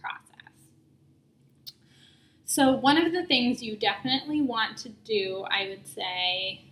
process. 0.00 0.52
So, 2.44 2.72
one 2.72 2.96
of 2.96 3.12
the 3.12 3.26
things 3.26 3.62
you 3.62 3.76
definitely 3.76 4.42
want 4.42 4.76
to 4.78 4.88
do, 4.88 5.44
I 5.50 5.68
would 5.68 5.86
say, 5.86 6.64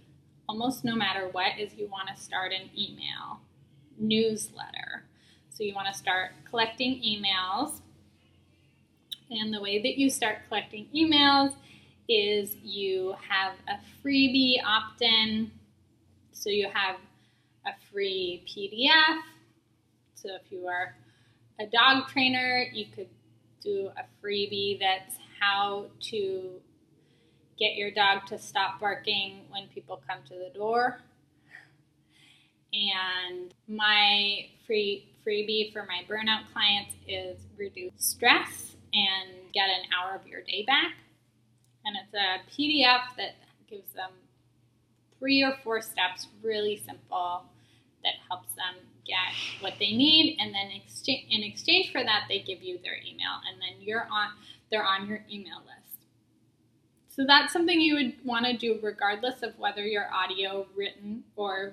almost 0.49 0.85
no 0.85 0.97
matter 0.97 1.28
what, 1.33 1.59
is 1.59 1.75
you 1.75 1.87
want 1.88 2.09
to 2.09 2.21
start 2.21 2.52
an 2.52 2.71
email 2.76 3.40
newsletter. 3.99 5.04
So 5.50 5.64
you 5.64 5.75
want 5.75 5.88
to 5.88 5.95
start 5.95 6.33
collecting 6.49 7.02
emails. 7.02 7.80
And 9.30 9.52
the 9.52 9.61
way 9.61 9.83
that 9.83 9.99
you 9.99 10.09
start 10.09 10.38
collecting 10.49 10.87
emails 10.95 11.54
is 12.08 12.56
you 12.62 13.14
have 13.28 13.52
a 13.68 13.78
freebie 14.02 14.56
opt 14.64 15.02
in. 15.02 15.50
So 16.32 16.50
you 16.50 16.68
have 16.72 16.96
a 17.66 17.70
free 17.92 18.44
PDF. 18.48 19.20
So 20.14 20.30
if 20.34 20.50
you 20.50 20.66
are 20.66 20.94
a 21.60 21.66
dog 21.66 22.08
trainer, 22.08 22.64
you 22.72 22.86
could 22.94 23.08
do 23.62 23.90
a 23.96 24.04
freebie 24.24 24.78
that's 24.78 25.16
how 25.40 25.86
to 26.00 26.50
get 27.58 27.74
your 27.74 27.90
dog 27.90 28.26
to 28.28 28.38
stop 28.38 28.80
barking 28.80 29.40
when 29.50 29.66
people 29.74 30.00
come 30.08 30.18
to 30.28 30.34
the 30.34 30.50
door. 30.56 31.00
And 32.72 33.52
my 33.66 34.46
free 34.66 35.06
freebie 35.26 35.72
for 35.72 35.86
my 35.86 36.02
burnout 36.08 36.52
clients 36.52 36.94
is 37.06 37.38
reduce 37.56 37.92
stress 37.96 38.76
and 38.92 39.30
get 39.52 39.68
an 39.68 39.84
hour 39.96 40.14
of 40.14 40.26
your 40.26 40.42
day 40.42 40.64
back. 40.66 40.94
And 41.88 41.97
it's 41.97 42.12
a 42.12 42.50
PDF 42.52 43.16
that 43.16 43.37
gives 43.66 43.95
them 43.95 44.11
three 45.18 45.42
or 45.42 45.54
four 45.64 45.80
steps, 45.80 46.26
really 46.42 46.76
simple, 46.76 47.45
that 48.04 48.12
helps 48.28 48.50
them 48.50 48.85
get 49.07 49.33
what 49.61 49.73
they 49.80 49.92
need. 49.92 50.37
And 50.38 50.54
then 50.54 50.71
in 50.71 51.42
exchange 51.42 51.90
for 51.90 52.04
that, 52.04 52.25
they 52.28 52.40
give 52.40 52.62
you 52.62 52.78
their 52.85 52.97
email, 52.97 53.40
and 53.50 53.59
then 53.59 53.80
you're 53.80 54.07
on 54.11 54.33
they're 54.71 54.85
on 54.85 55.07
your 55.07 55.21
email 55.33 55.61
list. 55.64 56.04
So 57.09 57.25
that's 57.26 57.54
something 57.54 57.80
you 57.80 57.95
would 57.95 58.14
want 58.23 58.45
to 58.45 58.54
do 58.54 58.78
regardless 58.83 59.42
of 59.42 59.59
whether 59.59 59.83
you're 59.87 60.12
audio, 60.12 60.66
written, 60.76 61.25
or 61.37 61.73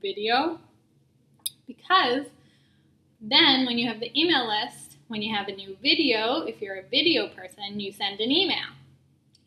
video. 0.00 0.60
Because 1.66 2.26
then 3.20 3.66
when 3.66 3.78
you 3.78 3.88
have 3.88 3.98
the 3.98 4.16
email 4.16 4.46
list, 4.46 4.96
when 5.08 5.22
you 5.22 5.34
have 5.34 5.48
a 5.48 5.56
new 5.56 5.76
video, 5.82 6.42
if 6.42 6.62
you're 6.62 6.76
a 6.76 6.88
video 6.88 7.26
person, 7.30 7.80
you 7.80 7.90
send 7.90 8.20
an 8.20 8.30
email. 8.30 8.68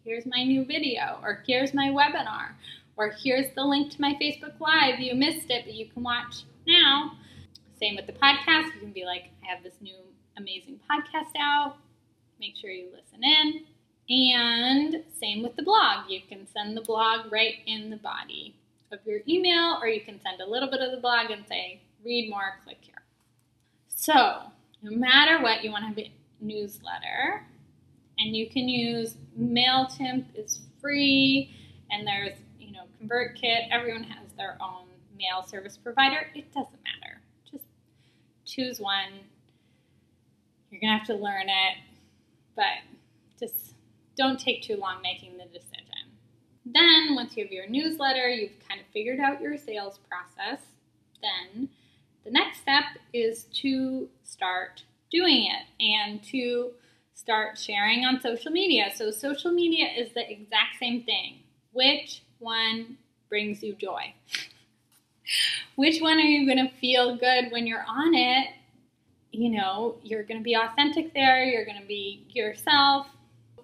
Here's 0.09 0.25
my 0.25 0.43
new 0.43 0.65
video, 0.65 1.19
or 1.21 1.43
here's 1.45 1.71
my 1.71 1.89
webinar, 1.89 2.53
or 2.97 3.13
here's 3.21 3.53
the 3.53 3.63
link 3.63 3.91
to 3.91 4.01
my 4.01 4.17
Facebook 4.19 4.59
Live. 4.59 4.99
You 4.99 5.13
missed 5.13 5.51
it, 5.51 5.65
but 5.65 5.75
you 5.75 5.85
can 5.85 6.01
watch 6.01 6.45
now. 6.65 7.11
Same 7.79 7.95
with 7.95 8.07
the 8.07 8.13
podcast. 8.13 8.73
You 8.73 8.79
can 8.79 8.91
be 8.91 9.05
like, 9.05 9.25
I 9.43 9.53
have 9.53 9.63
this 9.63 9.75
new 9.79 9.93
amazing 10.35 10.79
podcast 10.89 11.39
out. 11.39 11.75
Make 12.39 12.57
sure 12.57 12.71
you 12.71 12.87
listen 12.91 13.23
in. 13.23 13.65
And 14.09 15.03
same 15.19 15.43
with 15.43 15.55
the 15.55 15.61
blog. 15.61 16.09
You 16.09 16.21
can 16.27 16.47
send 16.47 16.75
the 16.75 16.81
blog 16.81 17.31
right 17.31 17.57
in 17.67 17.91
the 17.91 17.97
body 17.97 18.55
of 18.91 18.97
your 19.05 19.19
email, 19.27 19.77
or 19.79 19.87
you 19.87 20.01
can 20.01 20.19
send 20.23 20.41
a 20.41 20.49
little 20.49 20.71
bit 20.71 20.81
of 20.81 20.89
the 20.89 21.01
blog 21.01 21.29
and 21.29 21.43
say, 21.47 21.81
read 22.03 22.31
more, 22.31 22.55
click 22.63 22.79
here. 22.81 23.03
So, 23.89 24.39
no 24.81 24.89
matter 24.89 25.39
what, 25.43 25.63
you 25.63 25.69
want 25.69 25.83
to 25.83 25.89
have 25.89 25.99
a 25.99 26.11
newsletter, 26.41 27.45
and 28.19 28.35
you 28.35 28.49
can 28.49 28.67
use 28.67 29.15
MailChimp 29.39 30.25
is 30.35 30.59
free, 30.81 31.55
and 31.91 32.05
there's 32.05 32.37
you 32.59 32.71
know 32.71 32.83
ConvertKit. 33.01 33.69
Everyone 33.71 34.03
has 34.03 34.31
their 34.37 34.57
own 34.61 34.85
mail 35.17 35.43
service 35.45 35.77
provider. 35.77 36.27
It 36.35 36.53
doesn't 36.53 36.79
matter. 36.83 37.21
Just 37.49 37.65
choose 38.45 38.79
one. 38.79 39.21
You're 40.69 40.81
gonna 40.81 40.97
have 40.97 41.07
to 41.07 41.15
learn 41.15 41.49
it, 41.49 41.77
but 42.55 42.65
just 43.39 43.73
don't 44.15 44.39
take 44.39 44.61
too 44.61 44.75
long 44.75 45.01
making 45.01 45.37
the 45.37 45.45
decision. 45.45 45.85
Then, 46.65 47.15
once 47.15 47.35
you 47.35 47.43
have 47.43 47.51
your 47.51 47.67
newsletter, 47.67 48.29
you've 48.29 48.59
kind 48.67 48.79
of 48.79 48.85
figured 48.93 49.19
out 49.19 49.41
your 49.41 49.57
sales 49.57 49.99
process, 50.09 50.59
then 51.21 51.69
the 52.23 52.31
next 52.31 52.59
step 52.59 52.83
is 53.13 53.45
to 53.45 54.09
start 54.23 54.83
doing 55.09 55.47
it 55.47 55.83
and 55.83 56.21
to 56.25 56.71
start 57.19 57.57
sharing 57.57 58.05
on 58.05 58.21
social 58.21 58.51
media. 58.51 58.91
So, 58.95 59.11
social 59.11 59.51
media 59.51 59.87
is 59.95 60.13
the 60.13 60.29
exact 60.29 60.79
same 60.79 61.03
thing. 61.03 61.39
Which 61.73 62.23
one 62.39 62.97
brings 63.27 63.61
you 63.61 63.75
joy? 63.75 64.13
Which 65.75 66.01
one 66.01 66.17
are 66.17 66.21
you 66.21 66.45
going 66.45 66.65
to 66.65 66.73
feel 66.77 67.17
good 67.17 67.51
when 67.51 67.67
you're 67.67 67.85
on 67.87 68.15
it? 68.15 68.47
You 69.31 69.49
know, 69.51 69.97
you're 70.01 70.23
going 70.23 70.39
to 70.39 70.43
be 70.43 70.55
authentic 70.55 71.13
there, 71.13 71.43
you're 71.43 71.65
going 71.65 71.79
to 71.79 71.87
be 71.87 72.25
yourself. 72.29 73.07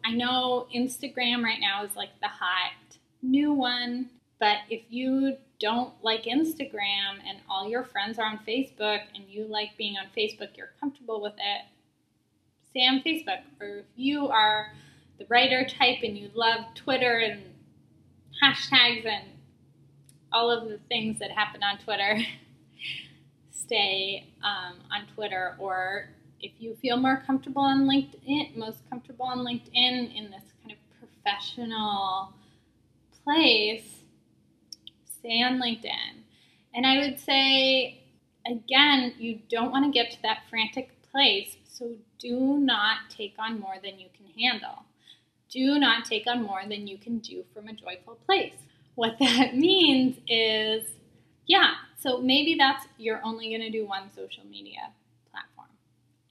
I 0.04 0.12
know 0.12 0.68
Instagram 0.74 1.44
right 1.44 1.60
now 1.60 1.84
is 1.84 1.96
like 1.96 2.12
the 2.22 2.28
hot 2.28 2.74
new 3.24 3.52
one, 3.54 4.10
but 4.40 4.58
if 4.70 4.84
you 4.90 5.38
don't 5.60 5.92
like 6.04 6.26
Instagram 6.26 7.18
and 7.28 7.40
all 7.50 7.68
your 7.68 7.84
friends 7.84 8.20
are 8.20 8.26
on 8.26 8.40
Facebook 8.48 9.00
and 9.16 9.24
you 9.28 9.46
like 9.46 9.70
being 9.78 9.96
on 9.98 10.06
Facebook, 10.16 10.56
you're 10.56 10.74
comfortable 10.80 11.22
with 11.22 11.34
it, 11.34 11.66
stay 12.76 12.88
on 12.88 13.02
Facebook. 13.02 13.40
Or 13.62 13.80
if 13.80 13.86
you 13.96 14.28
are 14.28 14.74
the 15.18 15.26
writer 15.30 15.66
type 15.66 16.00
and 16.04 16.18
you 16.18 16.30
love 16.34 16.66
Twitter 16.76 17.20
and 17.20 17.42
hashtags 18.44 19.06
and 19.06 19.30
all 20.34 20.52
of 20.52 20.68
the 20.68 20.78
things 20.90 21.20
that 21.20 21.32
happen 21.32 21.64
on 21.64 21.78
Twitter, 21.78 22.18
stay 23.52 24.28
um, 24.44 24.76
on 24.92 25.08
Twitter. 25.16 25.56
Or 25.58 26.10
if 26.42 26.52
you 26.60 26.76
feel 26.82 26.98
more 26.98 27.24
comfortable 27.26 27.62
on 27.62 27.88
LinkedIn, 27.88 28.58
most 28.58 28.80
comfortable 28.90 29.26
on 29.26 29.40
LinkedIn 29.40 30.14
in 30.14 30.32
this 30.32 30.44
kind 30.62 30.74
of 30.74 30.78
professional 31.00 32.34
place, 33.24 34.02
stay 35.20 35.42
on 35.42 35.62
LinkedIn. 35.62 36.24
And 36.74 36.86
I 36.86 36.98
would 37.00 37.22
say, 37.22 38.04
again, 38.46 39.14
you 39.18 39.40
don't 39.50 39.72
want 39.72 39.86
to 39.86 39.92
get 39.92 40.12
to 40.12 40.22
that 40.24 40.40
frantic 40.50 40.92
place, 41.10 41.56
so 41.78 41.96
do 42.20 42.58
not 42.58 43.10
take 43.10 43.36
on 43.38 43.60
more 43.60 43.76
than 43.84 44.00
you 44.00 44.08
can 44.16 44.28
handle. 44.40 44.84
Do 45.50 45.78
not 45.80 46.06
take 46.06 46.28
on 46.28 46.44
more 46.44 46.62
than 46.68 46.88
you 46.88 46.98
can 46.98 47.20
do 47.20 47.44
from 47.54 47.68
a 47.68 47.74
joyful 47.74 48.18
place. 48.26 48.56
What 48.96 49.18
that 49.20 49.56
means 49.56 50.18
is, 50.28 50.84
yeah, 51.48 51.74
so 51.98 52.20
maybe 52.20 52.56
that's 52.56 52.86
you're 52.98 53.22
only 53.24 53.50
going 53.50 53.62
to 53.62 53.70
do 53.70 53.86
one 53.86 54.10
social 54.16 54.46
media 54.50 54.92
platform, 55.32 55.70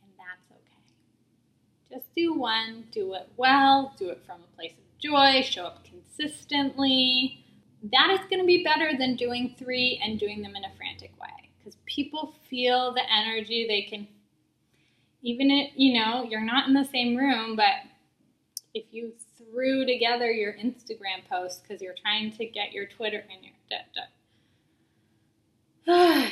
and 0.02 0.10
that's 0.18 0.50
okay. 0.50 1.96
Just 1.96 2.14
do 2.14 2.34
one, 2.34 2.84
do 2.90 3.14
it 3.14 3.28
well, 3.36 3.94
do 3.98 4.08
it 4.10 4.22
from 4.26 4.40
a 4.40 4.56
place 4.56 4.72
of 4.72 4.98
joy, 4.98 5.42
show 5.42 5.64
up 5.64 5.84
consistently, 5.84 7.44
that 7.92 8.10
is 8.10 8.20
going 8.30 8.40
to 8.40 8.46
be 8.46 8.64
better 8.64 8.96
than 8.96 9.16
doing 9.16 9.54
three 9.58 10.00
and 10.02 10.18
doing 10.18 10.42
them 10.42 10.56
in 10.56 10.64
a 10.64 10.72
frantic 10.76 11.12
way 11.20 11.50
because 11.58 11.76
people 11.86 12.34
feel 12.48 12.94
the 12.94 13.02
energy. 13.12 13.66
They 13.68 13.82
can, 13.82 14.06
even 15.24 15.50
if, 15.50 15.72
you 15.74 15.98
know, 15.98 16.22
you're 16.22 16.44
not 16.44 16.68
in 16.68 16.74
the 16.74 16.84
same 16.84 17.16
room, 17.16 17.56
but 17.56 17.72
if 18.74 18.84
you 18.92 19.14
threw 19.38 19.86
together 19.86 20.30
your 20.30 20.52
Instagram 20.52 21.26
post 21.28 21.62
because 21.62 21.80
you're 21.80 21.94
trying 22.00 22.30
to 22.32 22.44
get 22.44 22.72
your 22.72 22.84
Twitter 22.86 23.24
and 23.30 23.42
your 23.42 23.54
da, 23.70 23.78
da. 23.94 24.02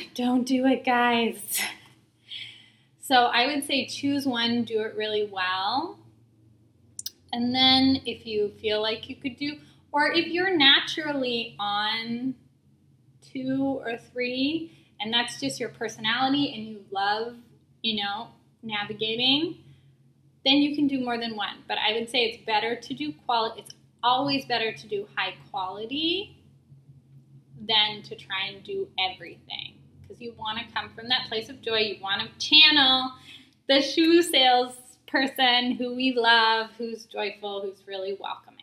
don't 0.15 0.45
do 0.45 0.65
it, 0.67 0.85
guys. 0.85 1.59
So 3.01 3.15
I 3.15 3.47
would 3.47 3.65
say 3.65 3.87
choose 3.87 4.27
one, 4.27 4.63
do 4.63 4.81
it 4.81 4.95
really 4.95 5.27
well. 5.29 5.97
And 7.33 7.53
then 7.53 8.01
if 8.05 8.25
you 8.27 8.53
feel 8.61 8.81
like 8.81 9.09
you 9.09 9.15
could 9.15 9.37
do 9.37 9.57
or 9.91 10.11
if 10.11 10.27
you're 10.27 10.55
naturally 10.55 11.55
on 11.59 12.35
two 13.31 13.81
or 13.83 13.97
three, 13.97 14.71
and 14.99 15.11
that's 15.11 15.39
just 15.39 15.59
your 15.59 15.69
personality 15.69 16.53
and 16.55 16.67
you 16.67 16.85
love, 16.91 17.35
you 17.81 18.03
know, 18.03 18.27
navigating, 18.63 19.57
then 20.45 20.55
you 20.55 20.75
can 20.75 20.87
do 20.87 21.03
more 21.03 21.17
than 21.17 21.35
one. 21.35 21.63
But 21.67 21.77
I 21.77 21.93
would 21.93 22.09
say 22.09 22.25
it's 22.25 22.45
better 22.45 22.75
to 22.75 22.93
do 22.93 23.13
quality, 23.25 23.61
it's 23.61 23.75
always 24.03 24.45
better 24.45 24.71
to 24.71 24.87
do 24.87 25.07
high 25.15 25.35
quality 25.51 26.37
than 27.67 28.01
to 28.03 28.15
try 28.15 28.47
and 28.53 28.63
do 28.63 28.87
everything. 28.99 29.75
Because 30.01 30.21
you 30.21 30.33
want 30.37 30.59
to 30.59 30.65
come 30.73 30.89
from 30.89 31.07
that 31.09 31.27
place 31.29 31.49
of 31.49 31.61
joy. 31.61 31.77
You 31.77 32.01
want 32.01 32.21
to 32.21 32.45
channel 32.45 33.11
the 33.69 33.81
shoe 33.81 34.21
sales 34.21 34.75
person 35.07 35.73
who 35.73 35.95
we 35.95 36.13
love, 36.17 36.71
who's 36.77 37.05
joyful, 37.05 37.61
who's 37.61 37.87
really 37.87 38.17
welcoming. 38.19 38.59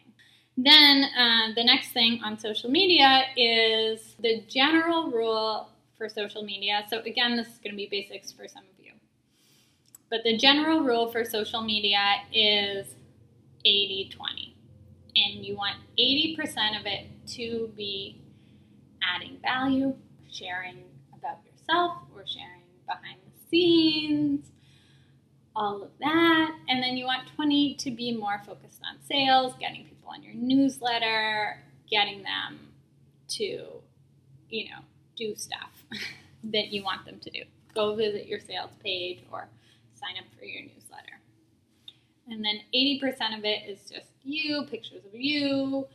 Then 0.57 1.05
uh, 1.17 1.55
the 1.55 1.65
next 1.65 1.93
thing 1.93 2.21
on 2.23 2.39
social 2.39 2.71
media 2.71 3.23
is 3.37 4.17
the 4.21 4.43
general 4.49 5.11
rule 5.11 5.71
for 5.97 6.09
social 6.09 6.43
media. 6.43 6.85
So, 6.91 6.99
again, 7.01 7.37
this 7.37 7.47
is 7.47 7.59
going 7.59 7.71
to 7.71 7.77
be 7.77 7.89
basics 7.91 8.33
for 8.33 8.47
some. 8.49 8.65
But 10.11 10.25
the 10.25 10.37
general 10.37 10.81
rule 10.81 11.11
for 11.11 11.25
social 11.25 11.63
media 11.63 12.01
is 12.33 12.95
80 13.65 14.11
20. 14.13 14.57
And 15.17 15.45
you 15.45 15.57
want 15.57 15.77
80% 15.99 16.81
of 16.81 16.87
it 16.87 17.07
to 17.35 17.71
be 17.77 18.21
adding 19.03 19.39
value, 19.43 19.95
sharing 20.31 20.79
about 21.17 21.39
yourself, 21.45 21.99
or 22.15 22.25
sharing 22.27 22.63
behind 22.87 23.19
the 23.25 23.49
scenes, 23.49 24.47
all 25.55 25.83
of 25.83 25.91
that. 26.01 26.57
And 26.69 26.83
then 26.83 26.97
you 26.97 27.05
want 27.05 27.29
20 27.35 27.75
to 27.75 27.91
be 27.91 28.17
more 28.17 28.41
focused 28.47 28.81
on 28.89 28.99
sales, 29.07 29.55
getting 29.61 29.85
people 29.85 30.11
on 30.11 30.23
your 30.23 30.35
newsletter, 30.35 31.59
getting 31.89 32.23
them 32.23 32.59
to, 33.29 33.69
you 34.49 34.65
know, 34.71 34.81
do 35.17 35.35
stuff 35.37 35.85
that 36.45 36.69
you 36.69 36.83
want 36.83 37.05
them 37.05 37.19
to 37.21 37.31
do. 37.31 37.43
Go 37.75 37.95
visit 37.95 38.27
your 38.27 38.41
sales 38.41 38.71
page 38.83 39.21
or 39.31 39.49
sign 40.01 40.19
up 40.19 40.27
for 40.39 40.45
your 40.45 40.63
newsletter. 40.63 41.21
And 42.29 42.45
then 42.45 42.61
80% 42.75 43.39
of 43.39 43.45
it 43.45 43.69
is 43.69 43.79
just 43.91 44.07
you, 44.23 44.65
pictures 44.71 45.05
of 45.05 45.15
you. 45.15 45.87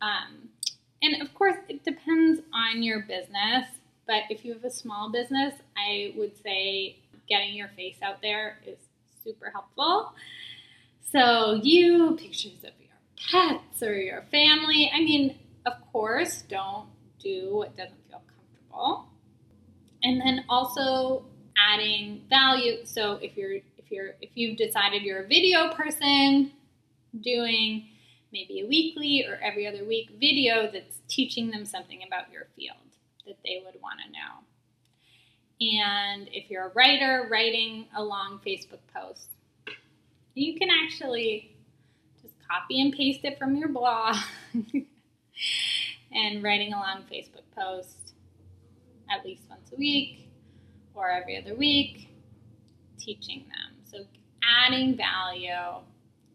Um, 0.00 0.48
and 1.02 1.22
of 1.22 1.32
course, 1.34 1.56
it 1.68 1.84
depends 1.84 2.40
on 2.52 2.82
your 2.82 3.00
business. 3.00 3.66
But 4.06 4.22
if 4.30 4.44
you 4.44 4.52
have 4.52 4.64
a 4.64 4.70
small 4.70 5.10
business, 5.10 5.54
I 5.76 6.12
would 6.16 6.36
say 6.42 6.96
getting 7.28 7.54
your 7.54 7.68
face 7.68 7.96
out 8.02 8.20
there 8.20 8.58
is 8.66 8.78
super 9.22 9.50
helpful. 9.50 10.12
So, 11.12 11.60
you, 11.62 12.16
pictures 12.20 12.58
of 12.64 12.72
your 12.80 12.92
pets 13.30 13.82
or 13.82 13.94
your 13.94 14.22
family. 14.30 14.90
I 14.92 14.98
mean, 15.00 15.38
of 15.66 15.74
course, 15.92 16.42
don't 16.42 16.88
do 17.22 17.56
what 17.56 17.76
doesn't 17.76 18.08
feel 18.08 18.22
comfortable. 18.26 19.08
And 20.02 20.20
then 20.20 20.44
also 20.48 21.24
adding 21.70 22.22
value. 22.28 22.84
So 22.84 23.18
if 23.22 23.36
you're 23.36 23.54
if 23.54 23.90
you're 23.90 24.14
if 24.20 24.30
you've 24.34 24.56
decided 24.56 25.02
you're 25.02 25.24
a 25.24 25.26
video 25.26 25.72
person, 25.74 26.52
doing 27.20 27.88
maybe 28.32 28.60
a 28.60 28.66
weekly 28.66 29.26
or 29.26 29.38
every 29.42 29.66
other 29.66 29.84
week 29.84 30.10
video 30.18 30.70
that's 30.72 30.98
teaching 31.08 31.50
them 31.50 31.64
something 31.64 32.00
about 32.06 32.32
your 32.32 32.46
field 32.56 32.76
that 33.26 33.36
they 33.44 33.62
would 33.64 33.80
want 33.82 34.00
to 34.04 34.10
know. 34.12 34.40
And 35.60 36.28
if 36.32 36.50
you're 36.50 36.66
a 36.66 36.72
writer, 36.74 37.28
writing 37.30 37.86
a 37.96 38.02
long 38.02 38.40
Facebook 38.44 38.80
post, 38.94 39.28
you 40.34 40.58
can 40.58 40.68
actually 40.70 41.54
just 42.20 42.34
copy 42.48 42.80
and 42.80 42.92
paste 42.92 43.20
it 43.24 43.38
from 43.38 43.54
your 43.54 43.68
blog 43.68 44.16
and 46.12 46.42
writing 46.42 46.72
a 46.72 46.78
long 46.78 47.04
Facebook 47.12 47.44
post 47.56 48.14
at 49.10 49.24
least 49.24 49.42
once 49.50 49.70
a 49.72 49.76
week 49.76 50.31
or 50.94 51.10
every 51.10 51.36
other 51.36 51.54
week, 51.54 52.08
teaching 52.98 53.44
them. 53.48 53.76
So 53.90 54.04
adding 54.42 54.96
value 54.96 55.80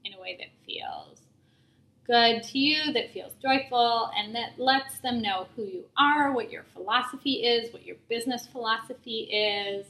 in 0.05 0.13
a 0.13 0.21
way 0.21 0.37
that 0.39 0.49
feels 0.65 1.19
good 2.05 2.41
to 2.41 2.57
you, 2.57 2.93
that 2.93 3.11
feels 3.11 3.33
joyful, 3.41 4.09
and 4.17 4.33
that 4.33 4.57
lets 4.57 4.99
them 4.99 5.21
know 5.21 5.47
who 5.55 5.63
you 5.63 5.83
are, 5.97 6.31
what 6.31 6.49
your 6.49 6.63
philosophy 6.73 7.43
is, 7.43 7.73
what 7.73 7.85
your 7.85 7.97
business 8.07 8.47
philosophy 8.47 9.23
is, 9.23 9.85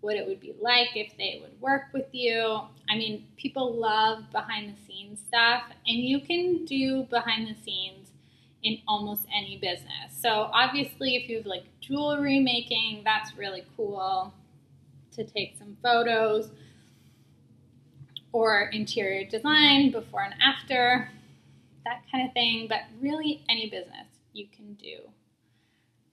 what 0.00 0.16
it 0.16 0.26
would 0.26 0.40
be 0.40 0.54
like 0.60 0.96
if 0.96 1.16
they 1.16 1.38
would 1.40 1.60
work 1.60 1.84
with 1.92 2.12
you. 2.12 2.60
I 2.90 2.96
mean, 2.96 3.24
people 3.36 3.72
love 3.72 4.24
behind 4.32 4.74
the 4.74 4.86
scenes 4.86 5.20
stuff, 5.28 5.62
and 5.86 5.98
you 5.98 6.20
can 6.20 6.64
do 6.64 7.04
behind 7.04 7.46
the 7.46 7.54
scenes 7.62 8.01
in 8.62 8.78
almost 8.86 9.26
any 9.34 9.58
business. 9.58 10.12
So, 10.20 10.50
obviously, 10.52 11.16
if 11.16 11.28
you 11.28 11.38
have 11.38 11.46
like 11.46 11.64
jewelry 11.80 12.40
making, 12.40 13.02
that's 13.04 13.36
really 13.36 13.64
cool 13.76 14.32
to 15.12 15.24
take 15.24 15.56
some 15.58 15.76
photos 15.82 16.50
or 18.32 18.70
interior 18.72 19.28
design 19.28 19.90
before 19.90 20.22
and 20.22 20.34
after, 20.42 21.10
that 21.84 22.02
kind 22.10 22.26
of 22.26 22.32
thing. 22.32 22.66
But 22.68 22.80
really, 23.00 23.44
any 23.48 23.68
business 23.68 24.06
you 24.32 24.46
can 24.54 24.74
do 24.74 24.98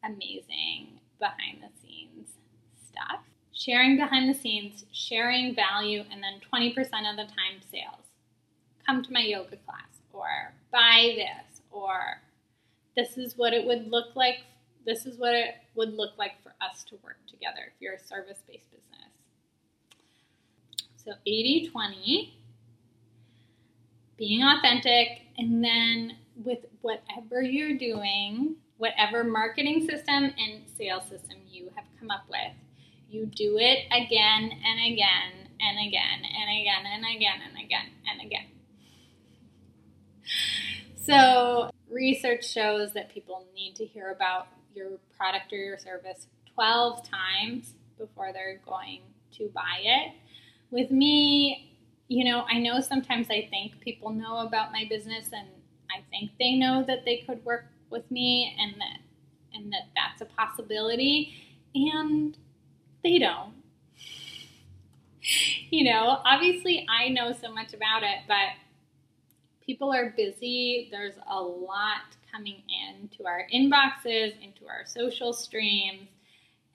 amazing 0.04 1.00
behind 1.20 1.62
the 1.62 1.70
scenes 1.82 2.30
stuff. 2.88 3.22
Sharing 3.54 3.98
behind 3.98 4.34
the 4.34 4.40
scenes, 4.40 4.86
sharing 4.92 5.54
value, 5.54 6.04
and 6.12 6.24
then 6.24 6.40
20% 6.52 6.78
of 6.80 7.18
the 7.18 7.26
time 7.26 7.60
sales. 7.72 8.06
Come 8.86 9.04
to 9.04 9.14
my 9.14 9.22
yoga 9.22 9.58
class, 9.58 10.00
or 10.14 10.54
buy 10.72 11.14
this, 11.16 11.62
or 11.70 12.22
this 12.95 13.17
is 13.17 13.38
what 13.38 13.54
it 13.54 13.65
would 13.65 13.89
look 13.89 14.15
like. 14.15 14.39
This 14.86 15.06
is 15.06 15.17
what 15.17 15.34
it 15.34 15.56
would 15.75 15.93
look 15.93 16.17
like 16.17 16.41
for 16.43 16.54
us 16.62 16.84
to 16.86 16.95
work 17.04 17.17
together 17.28 17.62
if 17.67 17.73
you're 17.80 17.93
a 17.93 17.99
service 17.99 18.39
based 18.47 18.69
business. 18.71 18.89
So 20.97 21.12
80 21.25 21.69
20, 21.71 22.34
being 24.17 24.43
authentic, 24.43 25.21
and 25.38 25.63
then 25.63 26.17
with 26.43 26.60
whatever 26.82 27.41
you're 27.41 27.78
doing, 27.78 28.56
whatever 28.78 29.23
marketing 29.23 29.88
system 29.88 30.23
and 30.38 30.63
sales 30.78 31.04
system 31.10 31.38
you 31.49 31.69
have 31.75 31.86
come 31.99 32.12
up 32.12 32.23
with, 32.30 32.54
you 33.10 33.25
do 33.25 33.58
it 33.58 33.86
again 33.91 34.52
and 34.65 34.93
again 34.93 35.49
and 35.60 35.88
again 35.88 36.21
and 36.23 36.60
again 36.60 36.86
and 36.86 37.06
again 37.15 37.39
and 37.47 37.65
again 37.65 37.89
and 38.10 38.21
again. 38.21 38.45
So, 40.95 41.71
research 41.89 42.47
shows 42.47 42.93
that 42.93 43.10
people 43.10 43.45
need 43.56 43.75
to 43.75 43.86
hear 43.86 44.12
about 44.12 44.47
your 44.75 44.91
product 45.17 45.52
or 45.52 45.58
your 45.58 45.78
service 45.78 46.28
12 46.54 47.10
times 47.10 47.73
before 47.97 48.32
they're 48.34 48.62
going 48.65 49.02
to 49.38 49.49
buy 49.54 49.80
it. 49.84 50.13
With 50.71 50.91
me, 50.91 51.75
you 52.08 52.23
know, 52.23 52.45
I 52.49 52.60
know 52.60 52.80
sometimes 52.80 53.28
I 53.30 53.47
think 53.49 53.80
people 53.82 54.12
know 54.12 54.39
about 54.39 54.71
my 54.71 54.86
business 54.89 55.30
and 55.32 55.47
I 55.91 56.02
think 56.10 56.32
they 56.39 56.56
know 56.56 56.84
that 56.88 57.06
they 57.06 57.23
could 57.25 57.43
work 57.45 57.65
with 57.89 58.10
me 58.12 58.56
and 58.60 58.73
that 58.80 58.99
and 59.54 59.71
that 59.73 59.88
that's 59.95 60.21
a 60.21 60.25
possibility 60.25 61.34
and 61.73 62.38
they 63.04 63.19
don't. 63.19 63.54
you 65.69 65.91
know, 65.91 66.19
obviously 66.25 66.86
I 66.89 67.10
know 67.10 67.34
so 67.34 67.54
much 67.54 67.73
about 67.73 68.04
it, 68.04 68.19
but 68.28 68.49
people 69.69 69.93
are 69.93 70.15
busy. 70.17 70.89
There's 70.91 71.13
a 71.29 71.39
lot 71.39 72.17
coming 72.32 72.63
into 72.89 73.27
our 73.27 73.45
inboxes, 73.53 74.34
into 74.43 74.65
our 74.67 74.84
social 74.84 75.32
streams. 75.32 76.08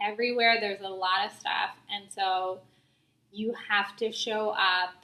Everywhere 0.01 0.59
there's 0.61 0.81
a 0.81 0.89
lot 0.89 1.27
of 1.27 1.33
stuff. 1.33 1.71
And 1.93 2.05
so 2.09 2.61
you 3.33 3.53
have 3.69 3.97
to 3.97 4.13
show 4.13 4.51
up 4.51 4.95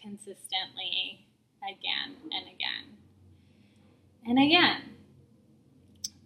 consistently 0.00 1.26
again 1.68 2.14
and 2.30 2.46
again 2.46 2.96
and 4.24 4.38
again. 4.38 4.82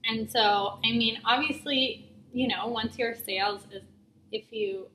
And 0.04 0.30
so, 0.30 0.78
I 0.84 0.92
mean, 0.92 1.20
obviously, 1.24 2.12
you 2.34 2.48
know, 2.48 2.66
once 2.66 2.98
your 2.98 3.14
sales 3.14 3.62
is, 3.72 3.82
if 4.30 4.52
you 4.52 4.88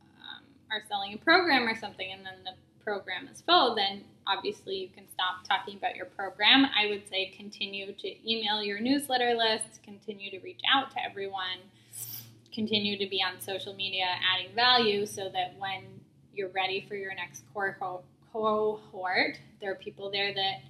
um, 0.00 0.44
are 0.70 0.80
selling 0.88 1.12
a 1.12 1.18
program 1.18 1.68
or 1.68 1.76
something 1.78 2.10
and 2.10 2.24
then 2.24 2.42
the 2.42 2.52
program 2.86 3.28
is 3.32 3.40
full, 3.40 3.74
then 3.74 4.04
obviously 4.28 4.76
you 4.76 4.88
can 4.88 5.04
stop 5.12 5.44
talking 5.46 5.76
about 5.76 5.96
your 5.96 6.06
program. 6.06 6.66
I 6.66 6.86
would 6.86 7.08
say 7.08 7.32
continue 7.36 7.92
to 7.92 8.30
email 8.30 8.62
your 8.62 8.78
newsletter 8.78 9.34
list, 9.34 9.82
continue 9.82 10.30
to 10.30 10.38
reach 10.38 10.60
out 10.72 10.92
to 10.92 10.96
everyone, 11.02 11.58
continue 12.54 12.96
to 12.96 13.06
be 13.08 13.20
on 13.22 13.40
social 13.40 13.74
media 13.74 14.06
adding 14.32 14.54
value 14.54 15.04
so 15.04 15.28
that 15.32 15.56
when 15.58 15.82
you're 16.32 16.50
ready 16.50 16.84
for 16.88 16.94
your 16.94 17.14
next 17.14 17.42
core 17.52 17.76
cohort, 18.32 19.40
there 19.60 19.72
are 19.72 19.76
people 19.76 20.10
there 20.10 20.32
that 20.32 20.60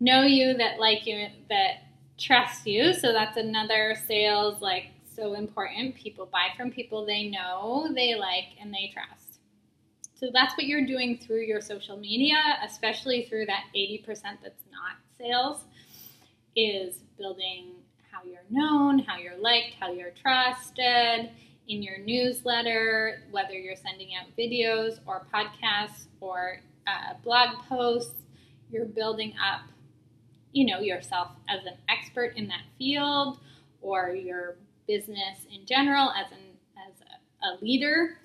know 0.00 0.22
you, 0.22 0.54
that 0.54 0.80
like 0.80 1.06
you, 1.06 1.28
that 1.50 1.82
trust 2.18 2.66
you. 2.66 2.94
So 2.94 3.12
that's 3.12 3.36
another 3.36 3.96
sales 4.06 4.62
like 4.62 4.86
so 5.14 5.34
important. 5.34 5.94
People 5.94 6.26
buy 6.26 6.48
from 6.56 6.70
people 6.70 7.04
they 7.04 7.28
know, 7.28 7.88
they 7.94 8.14
like, 8.14 8.56
and 8.60 8.72
they 8.72 8.90
trust. 8.92 9.23
So 10.24 10.30
that's 10.32 10.56
what 10.56 10.64
you're 10.64 10.86
doing 10.86 11.18
through 11.18 11.42
your 11.42 11.60
social 11.60 11.98
media, 11.98 12.38
especially 12.64 13.26
through 13.28 13.44
that 13.44 13.64
80% 13.76 14.06
that's 14.42 14.64
not 14.72 14.96
sales, 15.18 15.64
is 16.56 17.00
building 17.18 17.72
how 18.10 18.20
you're 18.26 18.46
known, 18.48 19.00
how 19.00 19.18
you're 19.18 19.36
liked, 19.36 19.74
how 19.78 19.92
you're 19.92 20.12
trusted 20.12 21.28
in 21.68 21.82
your 21.82 21.98
newsletter, 21.98 23.20
whether 23.32 23.52
you're 23.52 23.76
sending 23.76 24.12
out 24.14 24.34
videos 24.38 24.98
or 25.04 25.26
podcasts 25.34 26.06
or 26.22 26.60
uh, 26.86 27.12
blog 27.22 27.58
posts, 27.68 28.22
you're 28.70 28.86
building 28.86 29.34
up, 29.34 29.60
you 30.52 30.64
know, 30.64 30.80
yourself 30.80 31.32
as 31.50 31.66
an 31.66 31.76
expert 31.90 32.32
in 32.34 32.48
that 32.48 32.62
field 32.78 33.40
or 33.82 34.08
your 34.08 34.56
business 34.88 35.40
in 35.54 35.66
general 35.66 36.10
as 36.12 36.32
an 36.32 36.38
as 36.88 36.94
a, 37.02 37.46
a 37.46 37.50
leader 37.62 38.16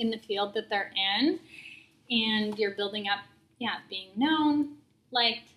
in 0.00 0.10
the 0.10 0.18
field 0.18 0.54
that 0.54 0.68
they're 0.68 0.90
in, 0.96 1.38
and 2.10 2.58
you're 2.58 2.72
building 2.74 3.06
up, 3.08 3.20
yeah, 3.58 3.76
being 3.88 4.08
known, 4.16 4.76
liked, 5.12 5.50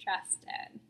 trusted. 0.00 0.80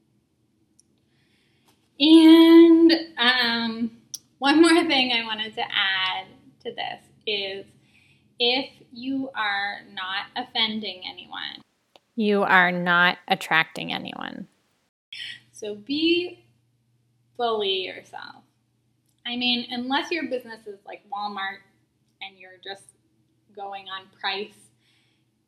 And 1.99 2.93
um, 3.19 3.91
one 4.39 4.63
more 4.63 4.85
thing 4.87 5.13
I 5.13 5.25
wanted 5.25 5.55
to 5.55 5.63
add 5.63 6.27
to 6.65 6.73
this 6.75 7.01
is 7.27 7.67
if 8.39 8.71
you 8.93 9.31
are 9.35 9.81
not 9.93 10.27
offending 10.37 11.03
anyone, 11.11 11.63
you 12.17 12.43
are 12.43 12.73
not 12.73 13.19
attracting 13.29 13.93
anyone. 13.93 14.47
So 15.53 15.75
be 15.75 16.45
fully 17.37 17.85
yourself. 17.85 18.45
I 19.27 19.37
mean, 19.37 19.67
unless 19.71 20.11
your 20.11 20.25
business 20.25 20.67
is 20.67 20.79
like 20.87 21.03
Walmart 21.11 21.59
and 22.23 22.39
you're 22.39 22.59
just 22.63 22.95
going 23.55 23.87
on 23.89 24.07
price 24.21 24.71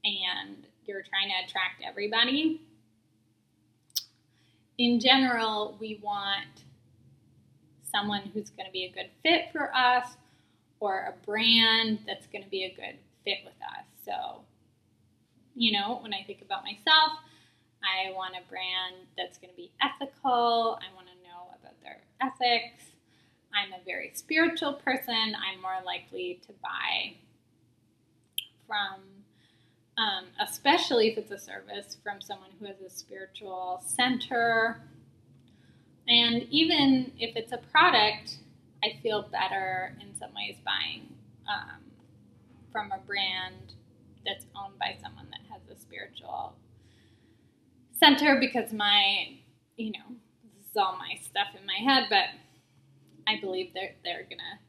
and 0.04 0.56
you're 0.86 1.02
trying 1.02 1.28
to 1.28 1.46
attract 1.46 1.82
everybody, 1.86 2.60
in 4.78 4.98
general, 4.98 5.76
we 5.80 6.00
want 6.02 6.64
someone 7.92 8.22
who's 8.32 8.50
going 8.50 8.66
to 8.66 8.72
be 8.72 8.84
a 8.84 8.92
good 8.92 9.10
fit 9.22 9.52
for 9.52 9.74
us 9.74 10.16
or 10.80 11.14
a 11.14 11.26
brand 11.26 12.00
that's 12.06 12.26
going 12.26 12.42
to 12.42 12.50
be 12.50 12.64
a 12.64 12.74
good 12.74 12.98
fit 13.24 13.38
with 13.44 13.54
us. 13.62 13.84
So, 14.04 14.40
you 15.54 15.72
know, 15.72 15.98
when 16.02 16.12
I 16.12 16.24
think 16.26 16.42
about 16.42 16.64
myself, 16.64 17.12
I 17.82 18.12
want 18.12 18.34
a 18.34 18.48
brand 18.48 19.06
that's 19.16 19.38
going 19.38 19.50
to 19.50 19.56
be 19.56 19.70
ethical. 19.80 20.78
I 20.80 20.94
want 20.94 21.06
to 21.08 21.14
know 21.28 21.54
about 21.60 21.80
their 21.82 22.00
ethics. 22.20 22.91
I'm 23.54 23.72
a 23.72 23.84
very 23.84 24.12
spiritual 24.14 24.74
person. 24.74 25.14
I'm 25.14 25.60
more 25.60 25.80
likely 25.84 26.40
to 26.46 26.52
buy 26.62 27.14
from, 28.66 29.00
um, 29.98 30.24
especially 30.40 31.08
if 31.08 31.18
it's 31.18 31.30
a 31.30 31.38
service, 31.38 31.96
from 32.02 32.20
someone 32.20 32.50
who 32.58 32.66
has 32.66 32.80
a 32.80 32.90
spiritual 32.90 33.82
center. 33.86 34.80
And 36.08 36.46
even 36.50 37.12
if 37.18 37.36
it's 37.36 37.52
a 37.52 37.58
product, 37.58 38.38
I 38.82 38.98
feel 39.02 39.28
better 39.30 39.94
in 40.00 40.16
some 40.18 40.30
ways 40.34 40.56
buying 40.64 41.08
um, 41.48 41.80
from 42.72 42.90
a 42.92 42.98
brand 43.06 43.74
that's 44.24 44.46
owned 44.56 44.78
by 44.78 44.96
someone 45.02 45.26
that 45.30 45.40
has 45.52 45.60
a 45.76 45.80
spiritual 45.80 46.54
center 47.92 48.38
because 48.40 48.72
my, 48.72 49.28
you 49.76 49.92
know, 49.92 50.16
this 50.56 50.70
is 50.70 50.76
all 50.76 50.96
my 50.96 51.14
stuff 51.22 51.48
in 51.58 51.66
my 51.66 51.92
head, 51.92 52.06
but 52.08 52.26
I 53.32 53.40
believe 53.40 53.72
they're 53.74 53.94
they're 54.04 54.26
gonna, 54.28 54.60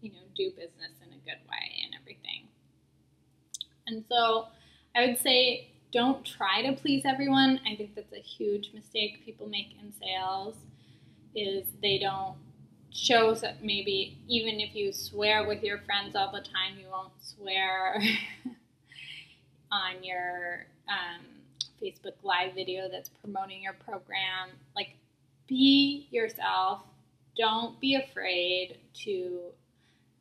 you 0.00 0.10
know, 0.10 0.18
do 0.36 0.50
business 0.50 0.92
in 1.04 1.08
a 1.08 1.20
good 1.24 1.40
way 1.48 1.82
and 1.84 1.94
everything. 2.00 2.48
And 3.86 4.04
so 4.08 4.48
I 4.94 5.06
would 5.06 5.18
say 5.18 5.68
don't 5.92 6.24
try 6.24 6.62
to 6.62 6.72
please 6.72 7.04
everyone. 7.06 7.60
I 7.66 7.74
think 7.76 7.94
that's 7.94 8.12
a 8.12 8.20
huge 8.20 8.70
mistake 8.74 9.24
people 9.24 9.48
make 9.48 9.74
in 9.80 9.92
sales 9.92 10.56
is 11.34 11.66
they 11.82 11.98
don't 11.98 12.36
show 12.90 13.34
that 13.34 13.62
maybe 13.64 14.18
even 14.28 14.60
if 14.60 14.74
you 14.74 14.92
swear 14.92 15.46
with 15.46 15.62
your 15.62 15.78
friends 15.78 16.16
all 16.16 16.32
the 16.32 16.40
time, 16.40 16.78
you 16.78 16.88
won't 16.90 17.12
swear 17.20 18.00
on 19.72 20.02
your 20.02 20.66
um, 20.88 21.24
Facebook 21.82 22.14
Live 22.22 22.54
video 22.54 22.88
that's 22.90 23.08
promoting 23.08 23.62
your 23.62 23.74
program. 23.74 24.48
Like, 24.74 24.96
be 25.46 26.08
yourself. 26.10 26.80
Don't 27.38 27.80
be 27.80 27.94
afraid 27.94 28.78
to 29.04 29.40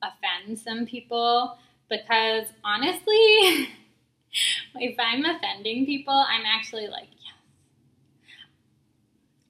offend 0.03 0.60
some 0.60 0.86
people 0.86 1.58
because 1.89 2.47
honestly, 2.63 3.69
if 4.75 4.95
I'm 4.99 5.25
offending 5.25 5.86
people, 5.86 6.13
I'm 6.13 6.43
actually 6.45 6.88
like, 6.88 7.08
yes. 7.12 7.34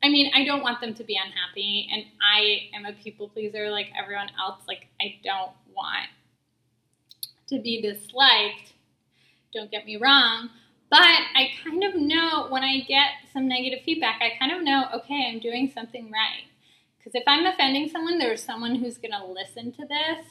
I 0.04 0.10
mean, 0.10 0.32
I 0.34 0.46
don't 0.46 0.62
want 0.62 0.80
them 0.80 0.94
to 0.94 1.04
be 1.04 1.18
unhappy, 1.18 1.90
and 1.92 2.04
I 2.22 2.70
am 2.76 2.86
a 2.86 2.94
people 2.94 3.30
pleaser 3.30 3.70
like 3.70 3.88
everyone 3.98 4.30
else. 4.40 4.62
Like, 4.68 4.88
I 5.02 5.20
don't 5.24 5.52
want 5.76 6.10
to 7.48 7.60
be 7.60 7.82
disliked. 7.82 8.74
Don't 9.54 9.72
get 9.72 9.86
me 9.86 9.98
wrong. 9.98 10.50
But 10.90 11.02
I 11.02 11.50
kind 11.64 11.84
of 11.84 11.96
know 11.96 12.48
when 12.50 12.64
I 12.64 12.80
get 12.82 13.10
some 13.34 13.48
negative 13.48 13.80
feedback, 13.84 14.22
I 14.22 14.38
kind 14.40 14.54
of 14.54 14.64
know, 14.64 14.86
okay, 14.96 15.30
I'm 15.30 15.40
doing 15.40 15.70
something 15.74 16.12
right. 16.12 16.46
Because 17.08 17.22
if 17.22 17.24
I'm 17.26 17.46
offending 17.46 17.88
someone, 17.88 18.20
there's 18.20 18.44
someone 18.44 18.76
who's 18.76 18.98
going 18.98 19.14
to 19.14 19.26
listen 19.26 19.72
to 19.72 19.86
this, 19.86 20.26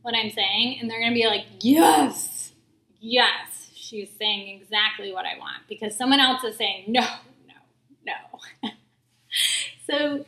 what 0.00 0.14
I'm 0.14 0.30
saying, 0.30 0.78
and 0.80 0.90
they're 0.90 1.00
going 1.00 1.12
to 1.12 1.14
be 1.14 1.26
like, 1.26 1.44
yes, 1.60 2.52
yes, 2.98 3.70
she's 3.74 4.08
saying 4.18 4.58
exactly 4.58 5.12
what 5.12 5.26
I 5.26 5.38
want. 5.38 5.64
Because 5.68 5.94
someone 5.94 6.18
else 6.18 6.42
is 6.44 6.56
saying, 6.56 6.84
no, 6.88 7.06
no, 7.46 8.14
no. 8.62 8.70
so, 9.86 10.24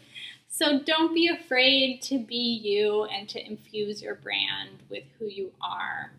so 0.50 0.80
don't 0.80 1.14
be 1.14 1.28
afraid 1.28 2.02
to 2.02 2.18
be 2.18 2.60
you 2.62 3.04
and 3.04 3.26
to 3.30 3.42
infuse 3.42 4.02
your 4.02 4.16
brand 4.16 4.82
with 4.90 5.04
who 5.18 5.28
you 5.28 5.50
are 5.62 6.12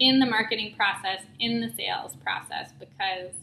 in 0.00 0.18
the 0.18 0.24
marketing 0.24 0.74
process, 0.74 1.20
in 1.38 1.60
the 1.60 1.70
sales 1.76 2.14
process, 2.24 2.70
because 2.80 3.34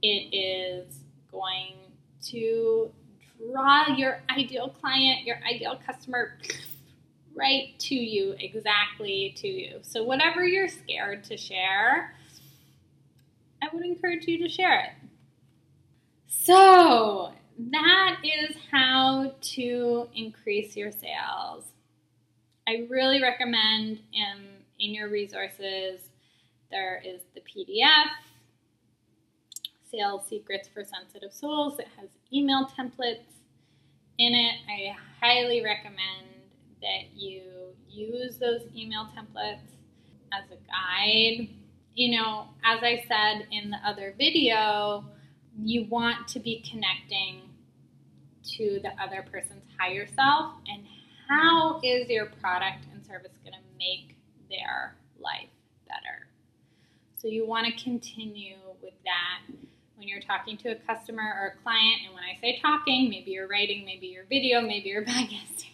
it 0.00 0.34
is 0.34 1.00
going 1.30 1.74
to 2.22 2.90
draw 3.38 3.88
your 3.88 4.20
ideal 4.30 4.68
client, 4.68 5.24
your 5.24 5.38
ideal 5.48 5.78
customer 5.86 6.38
right 7.34 7.78
to 7.78 7.94
you, 7.94 8.34
exactly 8.38 9.34
to 9.36 9.48
you. 9.48 9.78
So, 9.82 10.02
whatever 10.02 10.44
you're 10.44 10.68
scared 10.68 11.24
to 11.24 11.36
share, 11.36 12.14
I 13.62 13.68
would 13.72 13.84
encourage 13.84 14.26
you 14.26 14.38
to 14.42 14.48
share 14.48 14.80
it. 14.80 14.90
So, 16.28 17.32
that 17.70 18.16
is 18.22 18.56
how 18.70 19.34
to 19.40 20.08
increase 20.14 20.76
your 20.76 20.92
sales. 20.92 21.64
I 22.68 22.86
really 22.90 23.22
recommend 23.22 24.00
um, 24.14 24.42
in 24.80 24.92
your 24.92 25.08
resources 25.08 26.08
there 26.70 27.00
is 27.04 27.20
the 27.34 27.40
PDF, 27.40 28.06
Sales 29.90 30.26
Secrets 30.28 30.68
for 30.72 30.84
Sensitive 30.84 31.32
Souls. 31.32 31.78
It 31.78 31.88
has 31.98 32.08
email 32.32 32.66
templates 32.78 33.26
in 34.18 34.34
it. 34.34 34.54
I 34.68 34.96
highly 35.20 35.62
recommend 35.62 36.26
that 36.82 37.14
you 37.14 37.42
use 37.88 38.36
those 38.36 38.62
email 38.74 39.08
templates 39.16 39.60
as 40.32 40.44
a 40.50 40.56
guide. 40.66 41.48
You 41.94 42.18
know, 42.18 42.48
as 42.64 42.80
I 42.82 43.04
said 43.08 43.46
in 43.50 43.70
the 43.70 43.78
other 43.84 44.14
video, 44.18 45.04
you 45.58 45.86
want 45.88 46.28
to 46.28 46.40
be 46.40 46.62
connecting 46.70 47.42
to 48.56 48.80
the 48.82 48.90
other 49.02 49.24
person's 49.30 49.64
higher 49.78 50.06
self 50.06 50.54
and 50.68 50.84
how 51.28 51.80
is 51.82 52.08
your 52.08 52.26
product 52.26 52.86
and 52.92 53.04
service 53.04 53.32
going 53.42 53.54
to 53.54 53.78
make 53.78 54.16
their 54.50 54.94
life 55.18 55.48
better. 55.88 56.26
So 57.16 57.28
you 57.28 57.46
want 57.46 57.66
to 57.66 57.82
continue 57.82 58.56
with 58.82 58.92
that 59.04 59.56
when 59.96 60.08
you're 60.08 60.20
talking 60.20 60.56
to 60.58 60.70
a 60.70 60.74
customer 60.74 61.22
or 61.22 61.46
a 61.48 61.62
client. 61.62 62.02
And 62.04 62.14
when 62.14 62.22
I 62.24 62.38
say 62.40 62.58
talking, 62.60 63.08
maybe 63.10 63.30
you're 63.30 63.48
writing, 63.48 63.84
maybe 63.84 64.06
you're 64.06 64.24
video, 64.24 64.60
maybe 64.60 64.88
you're 64.88 65.04
podcasting. 65.04 65.72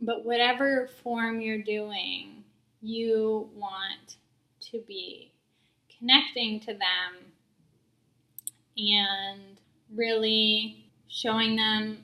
But 0.00 0.24
whatever 0.24 0.88
form 1.02 1.40
you're 1.40 1.62
doing, 1.62 2.44
you 2.80 3.50
want 3.54 4.16
to 4.72 4.82
be 4.88 5.32
connecting 5.98 6.60
to 6.60 6.72
them 6.72 7.32
and 8.78 9.58
really 9.94 10.86
showing 11.08 11.56
them 11.56 11.98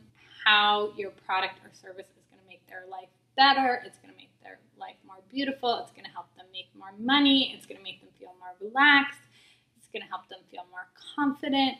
how 0.44 0.92
your 0.96 1.10
product 1.10 1.54
or 1.64 1.70
service 1.72 2.06
is 2.06 2.24
going 2.30 2.42
to 2.42 2.48
make 2.48 2.66
their 2.68 2.84
life 2.90 3.08
better. 3.36 3.82
It's 3.86 3.98
going 3.98 4.12
to 4.12 4.18
make 4.18 4.30
their 4.42 4.58
life 4.78 4.96
more 5.06 5.16
beautiful. 5.32 5.78
It's 5.80 5.92
going 5.92 6.04
to 6.04 6.10
help 6.10 6.26
them 6.36 6.46
make 6.52 6.68
more 6.78 6.92
money. 6.98 7.54
It's 7.56 7.66
going 7.66 7.78
to 7.78 7.82
make 7.82 8.00
them 8.00 8.10
feel 8.18 8.34
more 8.38 8.54
relaxed. 8.60 9.20
It's 9.86 9.92
going 9.92 10.02
to 10.02 10.08
help 10.08 10.28
them 10.28 10.40
feel 10.50 10.64
more 10.70 10.88
confident. 11.14 11.76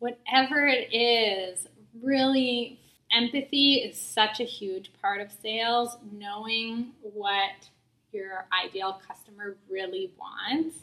Whatever 0.00 0.66
it 0.66 0.94
is, 0.94 1.66
really, 2.02 2.78
empathy 3.10 3.76
is 3.76 3.98
such 3.98 4.38
a 4.40 4.44
huge 4.44 4.92
part 5.00 5.22
of 5.22 5.32
sales. 5.32 5.96
Knowing 6.12 6.92
what 7.00 7.70
your 8.12 8.46
ideal 8.64 9.00
customer 9.08 9.56
really 9.70 10.12
wants 10.18 10.76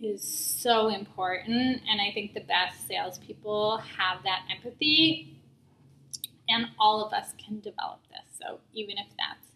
is 0.00 0.22
so 0.22 0.88
important. 0.88 1.82
And 1.88 2.00
I 2.00 2.12
think 2.14 2.34
the 2.34 2.42
best 2.42 2.86
salespeople 2.86 3.78
have 3.78 4.22
that 4.22 4.42
empathy. 4.54 5.36
And 6.48 6.66
all 6.78 7.04
of 7.04 7.12
us 7.12 7.32
can 7.44 7.58
develop 7.58 8.00
this. 8.08 8.38
So 8.38 8.60
even 8.72 8.98
if 8.98 9.06
that's 9.18 9.48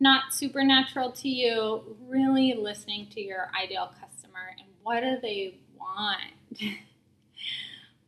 not 0.00 0.34
supernatural 0.34 1.12
to 1.12 1.28
you, 1.30 1.96
really 2.06 2.52
listening 2.54 3.08
to 3.12 3.22
your 3.22 3.50
ideal 3.58 3.90
customer 3.98 4.54
and 4.58 4.68
what 4.86 5.00
do 5.00 5.16
they 5.20 5.58
want? 5.76 6.20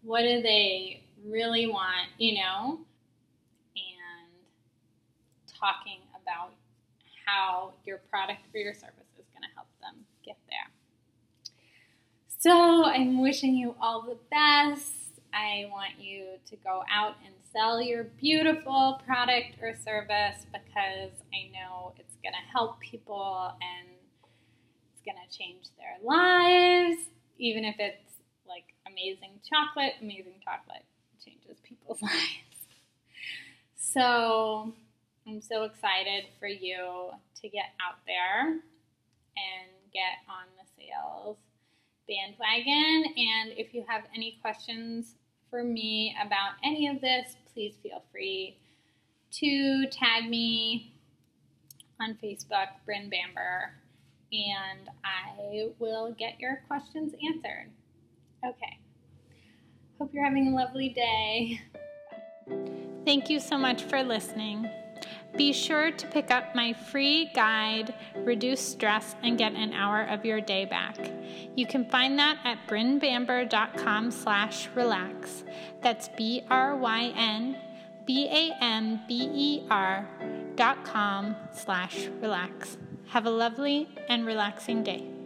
what 0.02 0.20
do 0.22 0.40
they 0.40 1.02
really 1.26 1.66
want, 1.66 2.08
you 2.18 2.36
know? 2.36 2.78
And 3.74 4.32
talking 5.58 5.98
about 6.22 6.52
how 7.26 7.72
your 7.84 7.98
product 8.08 8.42
or 8.54 8.60
your 8.60 8.74
service 8.74 9.10
is 9.18 9.24
going 9.32 9.42
to 9.42 9.54
help 9.56 9.66
them 9.82 10.04
get 10.24 10.36
there. 10.48 10.70
So 12.38 12.84
I'm 12.84 13.20
wishing 13.20 13.56
you 13.56 13.74
all 13.82 14.02
the 14.02 14.18
best. 14.30 14.92
I 15.34 15.66
want 15.72 15.98
you 15.98 16.26
to 16.48 16.56
go 16.62 16.84
out 16.88 17.16
and 17.26 17.34
sell 17.52 17.82
your 17.82 18.04
beautiful 18.04 19.00
product 19.04 19.56
or 19.60 19.74
service 19.74 20.46
because 20.52 21.10
I 21.34 21.50
know 21.52 21.92
it's 21.98 22.14
going 22.22 22.34
to 22.34 22.52
help 22.52 22.78
people 22.78 23.52
and 23.60 23.97
going 25.08 25.20
to 25.28 25.36
change 25.38 25.68
their 25.78 25.96
lives. 26.02 27.00
Even 27.38 27.64
if 27.64 27.76
it's 27.78 28.20
like 28.46 28.64
amazing 28.86 29.40
chocolate, 29.48 29.94
amazing 30.02 30.40
chocolate 30.44 30.84
changes 31.24 31.56
people's 31.62 32.02
lives. 32.02 32.58
So 33.76 34.72
I'm 35.26 35.40
so 35.40 35.64
excited 35.64 36.24
for 36.38 36.48
you 36.48 37.10
to 37.40 37.48
get 37.48 37.72
out 37.80 37.98
there 38.06 38.48
and 38.50 39.70
get 39.92 40.20
on 40.28 40.44
the 40.58 40.66
sales 40.76 41.36
bandwagon. 42.08 43.04
And 43.16 43.52
if 43.56 43.72
you 43.72 43.84
have 43.88 44.02
any 44.14 44.38
questions 44.42 45.14
for 45.50 45.62
me 45.62 46.16
about 46.24 46.52
any 46.64 46.88
of 46.88 47.00
this, 47.00 47.36
please 47.52 47.74
feel 47.82 48.02
free 48.12 48.56
to 49.30 49.86
tag 49.90 50.28
me 50.28 50.92
on 52.00 52.16
Facebook, 52.22 52.68
Bryn 52.84 53.10
Bamber, 53.10 53.72
and 54.32 54.88
I 55.04 55.68
will 55.78 56.14
get 56.18 56.38
your 56.38 56.62
questions 56.66 57.12
answered. 57.26 57.70
Okay. 58.46 58.78
Hope 59.98 60.10
you're 60.12 60.24
having 60.24 60.48
a 60.48 60.56
lovely 60.56 60.90
day. 60.90 61.60
Thank 63.04 63.30
you 63.30 63.40
so 63.40 63.58
much 63.58 63.82
for 63.82 64.02
listening. 64.02 64.68
Be 65.36 65.52
sure 65.52 65.90
to 65.90 66.06
pick 66.06 66.30
up 66.30 66.54
my 66.54 66.72
free 66.72 67.30
guide, 67.34 67.94
Reduce 68.16 68.60
Stress 68.60 69.14
and 69.22 69.36
Get 69.36 69.52
an 69.52 69.72
Hour 69.72 70.04
of 70.04 70.24
Your 70.24 70.40
Day 70.40 70.64
Back. 70.64 70.96
You 71.54 71.66
can 71.66 71.88
find 71.90 72.18
that 72.18 72.38
at 72.44 72.66
brynbamber.com 72.66 74.10
slash 74.10 74.68
relax. 74.74 75.44
That's 75.82 76.08
B-R-Y-N 76.16 77.56
B-A-M-B-E-R 78.08 80.08
dot 80.56 80.82
com 80.82 81.36
slash 81.52 82.08
relax. 82.22 82.78
Have 83.12 83.24
a 83.24 83.30
lovely 83.30 83.88
and 84.10 84.26
relaxing 84.26 84.82
day. 84.82 85.17